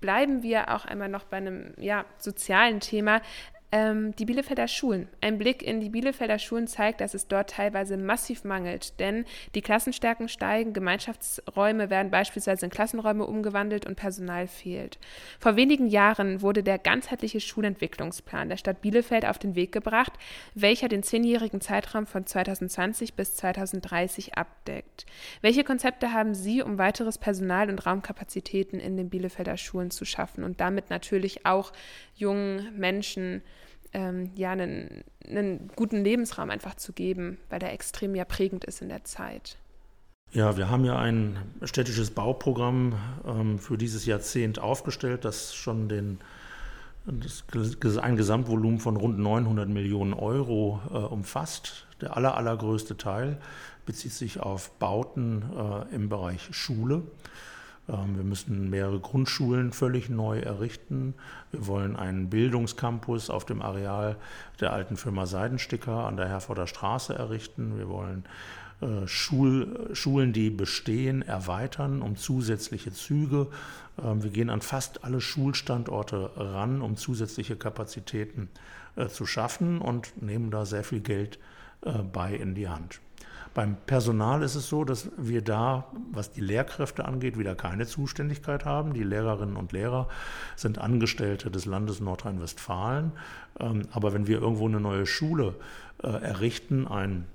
bleiben 0.00 0.42
wir 0.42 0.74
auch 0.74 0.84
einmal 0.84 1.08
noch 1.08 1.24
bei 1.24 1.36
einem 1.36 1.74
ja, 1.78 2.04
sozialen 2.18 2.80
Thema. 2.80 3.22
Ähm, 3.70 4.16
die 4.16 4.24
Bielefelder 4.24 4.66
Schulen. 4.66 5.08
Ein 5.20 5.36
Blick 5.36 5.62
in 5.62 5.80
die 5.80 5.90
Bielefelder 5.90 6.38
Schulen 6.38 6.66
zeigt, 6.66 7.02
dass 7.02 7.12
es 7.12 7.28
dort 7.28 7.50
teilweise 7.50 7.98
massiv 7.98 8.44
mangelt, 8.44 8.98
denn 8.98 9.26
die 9.54 9.60
Klassenstärken 9.60 10.30
steigen, 10.30 10.72
Gemeinschaftsräume 10.72 11.90
werden 11.90 12.10
beispielsweise 12.10 12.64
in 12.64 12.70
Klassenräume 12.70 13.26
umgewandelt 13.26 13.84
und 13.84 13.96
Personal 13.96 14.46
fehlt. 14.46 14.98
Vor 15.38 15.56
wenigen 15.56 15.86
Jahren 15.86 16.40
wurde 16.40 16.62
der 16.62 16.78
ganzheitliche 16.78 17.40
Schulentwicklungsplan 17.40 18.48
der 18.48 18.56
Stadt 18.56 18.80
Bielefeld 18.80 19.26
auf 19.26 19.38
den 19.38 19.54
Weg 19.54 19.72
gebracht, 19.72 20.14
welcher 20.54 20.88
den 20.88 21.02
zehnjährigen 21.02 21.60
Zeitraum 21.60 22.06
von 22.06 22.24
2020 22.24 23.14
bis 23.14 23.36
2030 23.36 24.38
abdeckt. 24.38 25.04
Welche 25.42 25.62
Konzepte 25.62 26.14
haben 26.14 26.32
Sie, 26.32 26.62
um 26.62 26.78
weiteres 26.78 27.18
Personal 27.18 27.68
und 27.68 27.84
Raumkapazitäten 27.84 28.80
in 28.80 28.96
den 28.96 29.10
Bielefelder 29.10 29.58
Schulen 29.58 29.90
zu 29.90 30.06
schaffen 30.06 30.42
und 30.42 30.58
damit 30.58 30.88
natürlich 30.88 31.44
auch 31.44 31.74
jungen 32.14 32.74
Menschen 32.74 33.42
ähm, 33.92 34.30
ja, 34.34 34.50
einen, 34.50 35.04
einen 35.26 35.70
guten 35.76 36.02
Lebensraum 36.02 36.50
einfach 36.50 36.74
zu 36.74 36.92
geben, 36.92 37.38
weil 37.50 37.58
der 37.58 37.72
extrem 37.72 38.14
ja 38.14 38.24
prägend 38.24 38.64
ist 38.64 38.82
in 38.82 38.88
der 38.88 39.04
Zeit. 39.04 39.56
Ja, 40.32 40.58
wir 40.58 40.68
haben 40.68 40.84
ja 40.84 40.98
ein 40.98 41.38
städtisches 41.62 42.10
Bauprogramm 42.10 42.94
ähm, 43.26 43.58
für 43.58 43.78
dieses 43.78 44.04
Jahrzehnt 44.04 44.58
aufgestellt, 44.58 45.24
das 45.24 45.54
schon 45.54 45.88
den, 45.88 46.18
das, 47.06 47.44
ein 47.98 48.16
Gesamtvolumen 48.16 48.78
von 48.78 48.96
rund 48.96 49.18
900 49.18 49.68
Millionen 49.70 50.12
Euro 50.12 50.82
äh, 50.90 50.96
umfasst. 50.96 51.86
Der 52.02 52.16
aller, 52.16 52.36
allergrößte 52.36 52.98
Teil 52.98 53.38
bezieht 53.86 54.12
sich 54.12 54.38
auf 54.38 54.70
Bauten 54.78 55.42
äh, 55.56 55.94
im 55.94 56.10
Bereich 56.10 56.48
Schule. 56.50 57.02
Ähm, 57.88 58.16
wir 58.16 58.24
müssen 58.24 58.70
mehrere 58.70 59.00
Grundschulen 59.00 59.72
völlig 59.72 60.08
neu 60.08 60.40
errichten. 60.40 61.14
Wir 61.50 61.66
wollen 61.66 61.96
einen 61.96 62.30
Bildungscampus 62.30 63.30
auf 63.30 63.44
dem 63.44 63.62
Areal 63.62 64.16
der 64.60 64.72
alten 64.72 64.96
Firma 64.96 65.26
Seidensticker 65.26 66.06
an 66.06 66.16
der 66.16 66.28
Herforder 66.28 66.66
Straße 66.66 67.14
errichten. 67.14 67.78
Wir 67.78 67.88
wollen 67.88 68.24
äh, 68.80 69.06
Schul, 69.06 69.90
Schulen, 69.92 70.32
die 70.32 70.50
bestehen, 70.50 71.22
erweitern 71.22 72.02
um 72.02 72.16
zusätzliche 72.16 72.92
Züge. 72.92 73.48
Ähm, 74.02 74.22
wir 74.22 74.30
gehen 74.30 74.50
an 74.50 74.60
fast 74.60 75.04
alle 75.04 75.20
Schulstandorte 75.20 76.30
ran, 76.36 76.82
um 76.82 76.96
zusätzliche 76.96 77.56
Kapazitäten 77.56 78.48
äh, 78.96 79.08
zu 79.08 79.26
schaffen 79.26 79.80
und 79.80 80.22
nehmen 80.22 80.50
da 80.50 80.64
sehr 80.64 80.84
viel 80.84 81.00
Geld 81.00 81.38
äh, 81.82 81.92
bei 82.02 82.34
in 82.34 82.54
die 82.54 82.68
Hand. 82.68 83.00
Beim 83.58 83.76
Personal 83.86 84.44
ist 84.44 84.54
es 84.54 84.68
so, 84.68 84.84
dass 84.84 85.10
wir 85.16 85.42
da, 85.42 85.88
was 86.12 86.30
die 86.30 86.40
Lehrkräfte 86.40 87.06
angeht, 87.06 87.36
wieder 87.36 87.56
keine 87.56 87.88
Zuständigkeit 87.88 88.64
haben. 88.64 88.94
Die 88.94 89.02
Lehrerinnen 89.02 89.56
und 89.56 89.72
Lehrer 89.72 90.06
sind 90.54 90.78
Angestellte 90.78 91.50
des 91.50 91.66
Landes 91.66 91.98
Nordrhein-Westfalen. 91.98 93.10
Ähm, 93.58 93.88
aber 93.90 94.14
wenn 94.14 94.28
wir 94.28 94.40
irgendwo 94.40 94.68
eine 94.68 94.78
neue 94.78 95.06
Schule 95.06 95.56
äh, 96.04 96.06
errichten, 96.06 96.86
ein 96.86 97.26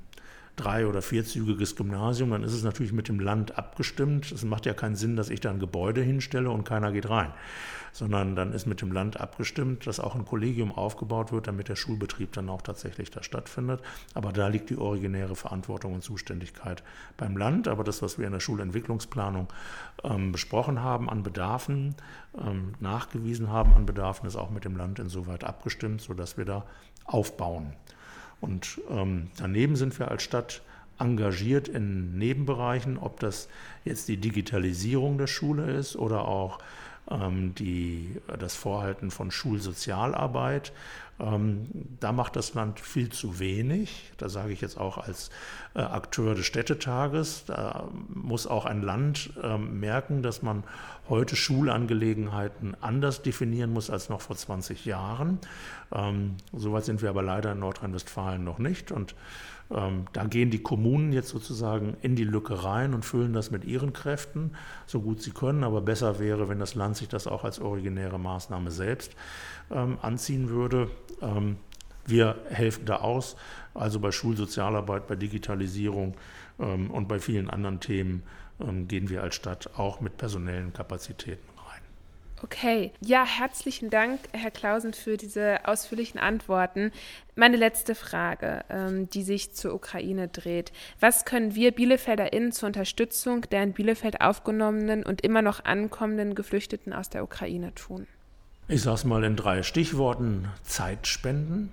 drei- 0.56 0.88
oder 0.88 1.02
vierzügiges 1.02 1.76
Gymnasium, 1.76 2.30
dann 2.30 2.44
ist 2.44 2.54
es 2.54 2.64
natürlich 2.64 2.94
mit 2.94 3.10
dem 3.10 3.20
Land 3.20 3.58
abgestimmt. 3.58 4.32
Es 4.32 4.46
macht 4.46 4.66
ja 4.66 4.74
keinen 4.74 4.96
Sinn, 4.96 5.18
dass 5.18 5.30
ich 5.30 5.42
da 5.42 5.50
ein 5.50 5.60
Gebäude 5.60 6.02
hinstelle 6.02 6.50
und 6.50 6.64
keiner 6.64 6.94
geht 6.94 7.10
rein, 7.10 7.34
sondern 7.94 8.36
dann 8.36 8.52
ist 8.54 8.66
mit 8.66 8.82
dem 8.82 8.92
Land 8.92 9.22
abgestimmt, 9.22 9.86
dass 9.88 10.00
auch 10.00 10.16
ein 10.16 10.26
Kollegium 10.26 10.72
aufgebaut 10.72 11.32
wird, 11.32 11.48
damit 11.48 11.70
der 11.70 11.76
Schulbetrieb 11.76 12.34
dann 12.34 12.50
auch 12.50 12.64
tatsächlich 12.64 13.12
da 13.12 13.22
stattfindet. 13.22 13.82
Aber 14.16 14.34
da 14.34 14.48
liegt 14.48 14.72
die 14.72 14.78
originäre 14.78 15.36
Verantwortung 15.36 15.94
und 15.94 16.04
Zuständigkeit 16.04 16.84
beim 17.18 17.38
Land. 17.38 17.68
Aber 17.68 17.84
das, 17.84 18.02
was 18.02 18.18
wir 18.18 18.26
in 18.26 18.34
der 18.34 18.40
Schulentwicklungsplanung 18.40 19.48
ähm, 20.04 20.32
besprochen 20.32 20.82
haben 20.82 21.08
an 21.10 21.22
Bedarfen, 21.22 21.96
ähm, 22.36 22.74
nachgewiesen 22.80 23.52
haben 23.52 23.74
an 23.74 23.86
Bedarfen, 23.86 24.28
ist 24.28 24.36
auch 24.36 24.50
mit 24.50 24.66
dem 24.66 24.76
Land 24.76 24.98
insoweit 24.98 25.44
abgestimmt, 25.44 26.02
sodass 26.02 26.36
wir 26.36 26.46
da 26.46 26.66
aufbauen. 27.06 27.74
Und 28.42 28.82
ähm, 28.90 29.30
daneben 29.38 29.76
sind 29.76 29.98
wir 30.00 30.10
als 30.10 30.24
Stadt 30.24 30.64
engagiert 31.00 31.68
in 31.68 32.18
Nebenbereichen, 32.18 32.98
ob 32.98 33.20
das 33.20 33.48
jetzt 33.86 34.08
die 34.08 34.18
Digitalisierung 34.18 35.18
der 35.18 35.28
Schule 35.28 35.72
ist 35.72 35.96
oder 35.96 36.28
auch 36.28 36.60
die, 37.10 38.22
das 38.40 38.56
Vorhalten 38.56 39.12
von 39.12 39.30
Schulsozialarbeit. 39.30 40.72
Ähm, 41.20 41.68
da 42.00 42.12
macht 42.12 42.36
das 42.36 42.54
Land 42.54 42.80
viel 42.80 43.10
zu 43.10 43.40
wenig. 43.40 44.12
Da 44.18 44.30
sage 44.30 44.52
ich 44.52 44.62
jetzt 44.62 44.80
auch 44.80 44.98
als 44.98 45.30
äh, 45.76 45.80
Akteur 45.80 46.34
des 46.34 46.46
Städtetages. 46.46 47.46
Da 47.46 47.88
muss 48.08 48.48
auch 48.48 48.66
ein 48.66 48.82
Land 48.82 49.32
ähm, 49.42 49.80
merken, 49.80 50.24
dass 50.24 50.42
man 50.42 50.64
heute 51.10 51.36
Schulangelegenheiten 51.36 52.76
anders 52.82 53.22
definieren 53.22 53.72
muss 53.72 53.90
als 53.90 54.10
noch 54.10 54.22
vor 54.22 54.36
20 54.36 54.86
Jahren. 54.86 55.40
Ähm, 55.94 56.36
Soweit 56.52 56.86
sind 56.86 57.02
wir 57.02 57.10
aber 57.10 57.22
leider 57.22 57.52
in 57.52 57.60
Nordrhein-Westfalen 57.60 58.44
noch 58.44 58.58
nicht. 58.58 58.92
Und 58.92 59.14
ähm, 59.74 60.06
da 60.14 60.26
gehen 60.26 60.52
die 60.52 60.62
Kommunen 60.62 61.12
jetzt 61.14 61.30
sozusagen 61.30 61.98
in 62.02 62.16
die 62.16 62.24
Lücke 62.24 62.64
rein 62.64 62.94
und 62.94 63.04
füllen 63.04 63.34
das 63.34 63.52
mit 63.52 63.66
ihren 63.66 63.94
Kräften, 63.94 64.52
so 64.86 65.02
gut 65.02 65.22
sie 65.22 65.32
können. 65.32 65.64
Aber 65.64 65.82
besser 65.82 66.20
wäre, 66.20 66.48
wenn 66.50 66.60
das 66.60 66.76
Land 66.76 66.98
sich 66.98 67.08
das 67.08 67.28
auch 67.28 67.44
als 67.44 67.60
originäre 67.60 68.20
Maßnahme 68.20 68.72
selbst 68.72 69.16
ähm, 69.72 69.98
anziehen 70.02 70.50
würde. 70.50 70.90
Ähm, 71.22 71.58
wir 72.06 72.36
helfen 72.50 72.86
da 72.86 72.98
aus, 72.98 73.36
also 73.74 74.00
bei 74.00 74.12
Schulsozialarbeit, 74.12 75.08
bei 75.08 75.16
Digitalisierung 75.16 76.16
ähm, 76.60 76.92
und 76.92 77.08
bei 77.08 77.20
vielen 77.20 77.50
anderen 77.50 77.80
Themen 77.80 78.24
ähm, 78.60 78.88
gehen 78.88 79.10
wir 79.10 79.24
als 79.24 79.36
Stadt 79.36 79.70
auch 79.78 80.02
mit 80.02 80.18
personellen 80.18 80.74
Kapazitäten. 80.74 81.53
Okay, 82.44 82.92
ja, 83.00 83.26
herzlichen 83.26 83.90
Dank, 83.90 84.20
Herr 84.34 84.52
Klausen, 84.52 84.94
für 84.94 85.16
diese 85.16 85.60
ausführlichen 85.64 86.20
Antworten. 86.20 86.92
Meine 87.38 87.56
letzte 87.56 87.96
Frage, 87.96 88.66
ähm, 88.70 89.10
die 89.10 89.24
sich 89.24 89.54
zur 89.54 89.74
Ukraine 89.74 90.28
dreht. 90.28 90.74
Was 91.00 91.24
können 91.24 91.56
wir 91.56 91.72
BielefelderInnen 91.72 92.52
zur 92.52 92.68
Unterstützung 92.68 93.44
der 93.50 93.64
in 93.64 93.72
Bielefeld 93.72 94.20
aufgenommenen 94.20 95.04
und 95.04 95.22
immer 95.22 95.42
noch 95.42 95.64
ankommenden 95.64 96.36
Geflüchteten 96.36 96.92
aus 96.92 97.10
der 97.10 97.24
Ukraine 97.24 97.74
tun? 97.76 98.08
Ich 98.68 98.82
sage 98.82 98.96
es 98.96 99.04
mal 99.06 99.24
in 99.24 99.38
drei 99.38 99.64
Stichworten. 99.64 100.50
Zeit 100.64 101.08
spenden, 101.08 101.72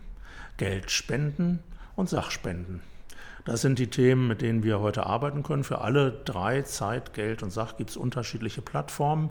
Geld 0.56 0.92
spenden 0.92 1.58
und 1.96 2.08
Sachspenden. 2.08 2.80
Das 3.44 3.62
sind 3.62 3.78
die 3.78 3.86
Themen, 3.86 4.28
mit 4.28 4.42
denen 4.42 4.62
wir 4.62 4.80
heute 4.80 5.06
arbeiten 5.06 5.42
können. 5.42 5.64
Für 5.64 5.80
alle 5.80 6.12
drei, 6.24 6.62
Zeit, 6.62 7.14
Geld 7.14 7.42
und 7.42 7.50
Sach, 7.50 7.76
gibt 7.76 7.90
es 7.90 7.96
unterschiedliche 7.96 8.62
Plattformen. 8.62 9.30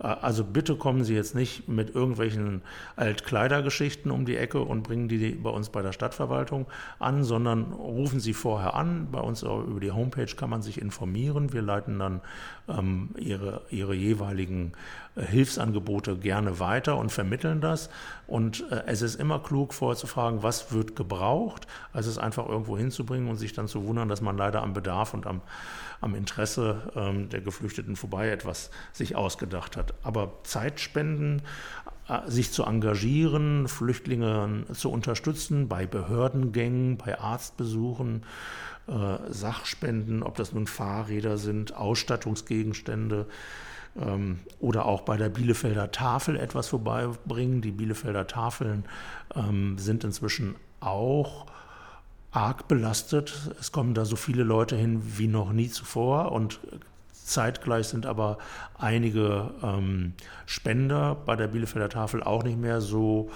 Äh, 0.00 0.06
also 0.06 0.44
bitte 0.44 0.76
kommen 0.76 1.04
Sie 1.04 1.14
jetzt 1.14 1.34
nicht 1.34 1.68
mit 1.68 1.94
irgendwelchen 1.94 2.62
Altkleidergeschichten 2.96 4.10
um 4.10 4.24
die 4.24 4.36
Ecke 4.36 4.60
und 4.60 4.82
bringen 4.82 5.08
die 5.08 5.30
bei 5.30 5.50
uns 5.50 5.68
bei 5.68 5.82
der 5.82 5.92
Stadtverwaltung 5.92 6.66
an, 6.98 7.24
sondern 7.24 7.72
rufen 7.72 8.20
Sie 8.20 8.34
vorher 8.34 8.74
an. 8.74 9.08
Bei 9.10 9.20
uns 9.20 9.42
über 9.42 9.80
die 9.80 9.92
Homepage 9.92 10.34
kann 10.36 10.50
man 10.50 10.62
sich 10.62 10.80
informieren. 10.80 11.52
Wir 11.52 11.62
leiten 11.62 11.98
dann 11.98 12.20
ähm, 12.68 13.10
ihre, 13.16 13.62
ihre 13.70 13.94
jeweiligen 13.94 14.72
Hilfsangebote 15.16 16.16
gerne 16.16 16.58
weiter 16.58 16.96
und 16.96 17.12
vermitteln 17.12 17.60
das. 17.60 17.88
Und 18.26 18.68
äh, 18.70 18.82
es 18.86 19.02
ist 19.02 19.14
immer 19.14 19.38
klug, 19.38 19.72
vorher 19.72 19.96
zu 19.96 20.06
fragen, 20.06 20.42
was 20.42 20.72
wird 20.72 20.96
gebraucht, 20.96 21.66
als 21.92 22.06
es 22.06 22.18
einfach 22.18 22.48
irgendwo 22.48 22.76
hinzubringen 22.76 23.28
und 23.28 23.36
sich 23.36 23.52
dann 23.52 23.68
zu 23.68 23.86
wundern, 23.86 24.08
dass 24.08 24.20
man 24.20 24.36
leider 24.36 24.62
am 24.62 24.72
Bedarf 24.72 25.14
und 25.14 25.26
am, 25.26 25.40
am 26.00 26.14
Interesse 26.14 26.90
ähm, 26.96 27.28
der 27.28 27.42
Geflüchteten 27.42 27.96
vorbei 27.96 28.30
etwas 28.30 28.70
sich 28.92 29.14
ausgedacht 29.14 29.76
hat. 29.76 29.94
Aber 30.02 30.32
Zeitspenden, 30.42 31.42
äh, 32.08 32.28
sich 32.28 32.50
zu 32.50 32.64
engagieren, 32.64 33.68
Flüchtlinge 33.68 34.64
zu 34.72 34.90
unterstützen 34.90 35.68
bei 35.68 35.86
Behördengängen, 35.86 36.98
bei 36.98 37.20
Arztbesuchen, 37.20 38.24
äh, 38.88 39.16
Sachspenden, 39.28 40.22
ob 40.22 40.34
das 40.36 40.52
nun 40.52 40.66
Fahrräder 40.66 41.38
sind, 41.38 41.76
Ausstattungsgegenstände 41.76 43.26
ähm, 44.00 44.40
oder 44.60 44.86
auch 44.86 45.02
bei 45.02 45.16
der 45.16 45.28
Bielefelder 45.28 45.92
Tafel 45.92 46.36
etwas 46.36 46.68
vorbeibringen. 46.68 47.60
Die 47.60 47.70
Bielefelder 47.70 48.26
Tafeln 48.26 48.84
ähm, 49.34 49.78
sind 49.78 50.04
inzwischen 50.04 50.56
auch 50.80 51.46
arg 52.30 52.66
belastet. 52.68 53.50
Es 53.60 53.72
kommen 53.72 53.94
da 53.94 54.04
so 54.04 54.16
viele 54.16 54.42
Leute 54.42 54.76
hin 54.76 55.02
wie 55.18 55.28
noch 55.28 55.52
nie 55.52 55.70
zuvor 55.70 56.32
und 56.32 56.60
zeitgleich 57.12 57.88
sind 57.88 58.06
aber 58.06 58.38
einige 58.78 59.50
ähm, 59.62 60.12
Spender 60.46 61.14
bei 61.14 61.36
der 61.36 61.48
Bielefelder 61.48 61.88
Tafel 61.88 62.22
auch 62.22 62.42
nicht 62.42 62.58
mehr 62.58 62.80
so 62.80 63.30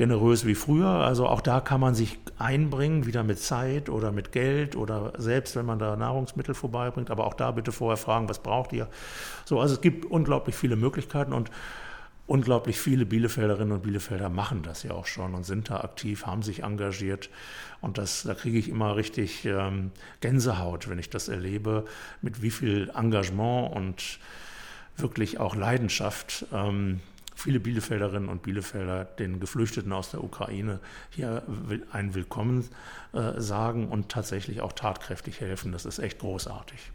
generös 0.00 0.46
wie 0.46 0.54
früher. 0.54 0.88
Also 0.88 1.26
auch 1.26 1.42
da 1.42 1.60
kann 1.60 1.78
man 1.78 1.94
sich 1.94 2.18
einbringen, 2.38 3.04
wieder 3.04 3.22
mit 3.22 3.38
Zeit 3.38 3.90
oder 3.90 4.12
mit 4.12 4.32
Geld 4.32 4.74
oder 4.74 5.12
selbst, 5.18 5.56
wenn 5.56 5.66
man 5.66 5.78
da 5.78 5.94
Nahrungsmittel 5.94 6.54
vorbeibringt. 6.54 7.10
Aber 7.10 7.26
auch 7.26 7.34
da 7.34 7.50
bitte 7.50 7.70
vorher 7.70 7.98
fragen, 7.98 8.26
was 8.26 8.38
braucht 8.38 8.72
ihr? 8.72 8.88
So, 9.44 9.60
also 9.60 9.74
es 9.74 9.82
gibt 9.82 10.06
unglaublich 10.06 10.56
viele 10.56 10.76
Möglichkeiten 10.76 11.34
und 11.34 11.50
unglaublich 12.26 12.80
viele 12.80 13.04
Bielefelderinnen 13.04 13.72
und 13.72 13.82
Bielefelder 13.82 14.30
machen 14.30 14.62
das 14.62 14.84
ja 14.84 14.92
auch 14.92 15.04
schon 15.04 15.34
und 15.34 15.44
sind 15.44 15.68
da 15.68 15.80
aktiv, 15.80 16.24
haben 16.24 16.40
sich 16.40 16.62
engagiert. 16.62 17.28
Und 17.82 17.98
das, 17.98 18.22
da 18.22 18.32
kriege 18.32 18.56
ich 18.56 18.70
immer 18.70 18.96
richtig 18.96 19.44
ähm, 19.44 19.90
Gänsehaut, 20.22 20.88
wenn 20.88 20.98
ich 20.98 21.10
das 21.10 21.28
erlebe, 21.28 21.84
mit 22.22 22.40
wie 22.40 22.50
viel 22.50 22.90
Engagement 22.96 23.76
und 23.76 24.18
wirklich 24.96 25.38
auch 25.38 25.54
Leidenschaft 25.54 26.46
ähm, 26.54 27.00
viele 27.40 27.60
Bielefelderinnen 27.60 28.28
und 28.28 28.42
Bielefelder 28.42 29.04
den 29.04 29.40
Geflüchteten 29.40 29.92
aus 29.92 30.10
der 30.10 30.22
Ukraine 30.22 30.80
hier 31.10 31.42
ein 31.90 32.14
Willkommen 32.14 32.68
äh, 33.12 33.40
sagen 33.40 33.88
und 33.88 34.08
tatsächlich 34.08 34.60
auch 34.60 34.72
tatkräftig 34.72 35.40
helfen. 35.40 35.72
Das 35.72 35.84
ist 35.84 35.98
echt 35.98 36.18
großartig. 36.18 36.92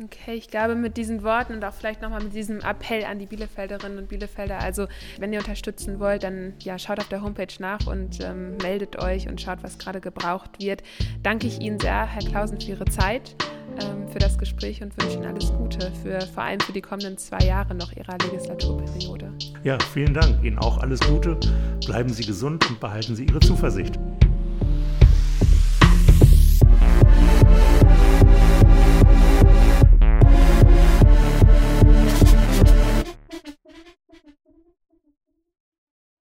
Okay, 0.00 0.34
ich 0.34 0.46
glaube 0.46 0.76
mit 0.76 0.96
diesen 0.96 1.24
Worten 1.24 1.54
und 1.54 1.64
auch 1.64 1.72
vielleicht 1.72 2.02
nochmal 2.02 2.22
mit 2.22 2.32
diesem 2.32 2.60
Appell 2.60 3.04
an 3.04 3.18
die 3.18 3.26
Bielefelderinnen 3.26 3.98
und 3.98 4.08
Bielefelder, 4.08 4.60
also 4.60 4.86
wenn 5.18 5.32
ihr 5.32 5.40
unterstützen 5.40 5.98
wollt, 5.98 6.22
dann 6.22 6.54
ja, 6.60 6.78
schaut 6.78 7.00
auf 7.00 7.08
der 7.08 7.20
Homepage 7.20 7.52
nach 7.58 7.84
und 7.88 8.20
ähm, 8.20 8.56
meldet 8.58 9.02
euch 9.02 9.26
und 9.26 9.40
schaut, 9.40 9.64
was 9.64 9.76
gerade 9.76 10.00
gebraucht 10.00 10.60
wird. 10.60 10.84
Danke 11.24 11.48
ich 11.48 11.60
Ihnen 11.60 11.80
sehr, 11.80 12.06
Herr 12.06 12.22
Klausen, 12.22 12.60
für 12.60 12.68
Ihre 12.68 12.84
Zeit, 12.84 13.34
ähm, 13.80 14.08
für 14.08 14.18
das 14.18 14.38
Gespräch 14.38 14.82
und 14.82 14.96
wünsche 15.00 15.16
Ihnen 15.16 15.26
alles 15.26 15.52
Gute, 15.52 15.92
für, 16.02 16.20
vor 16.20 16.42
allem 16.44 16.60
für 16.60 16.72
die 16.72 16.80
kommenden 16.80 17.16
zwei 17.18 17.44
Jahre 17.44 17.74
noch 17.74 17.92
Ihrer 17.92 18.16
Legislaturperiode. 18.18 19.32
Ja, 19.64 19.78
vielen 19.92 20.14
Dank. 20.14 20.42
Ihnen 20.44 20.58
auch 20.58 20.78
alles 20.78 21.00
Gute. 21.00 21.38
Bleiben 21.86 22.08
Sie 22.08 22.24
gesund 22.24 22.68
und 22.68 22.80
behalten 22.80 23.16
Sie 23.16 23.24
Ihre 23.24 23.40
Zuversicht. 23.40 23.98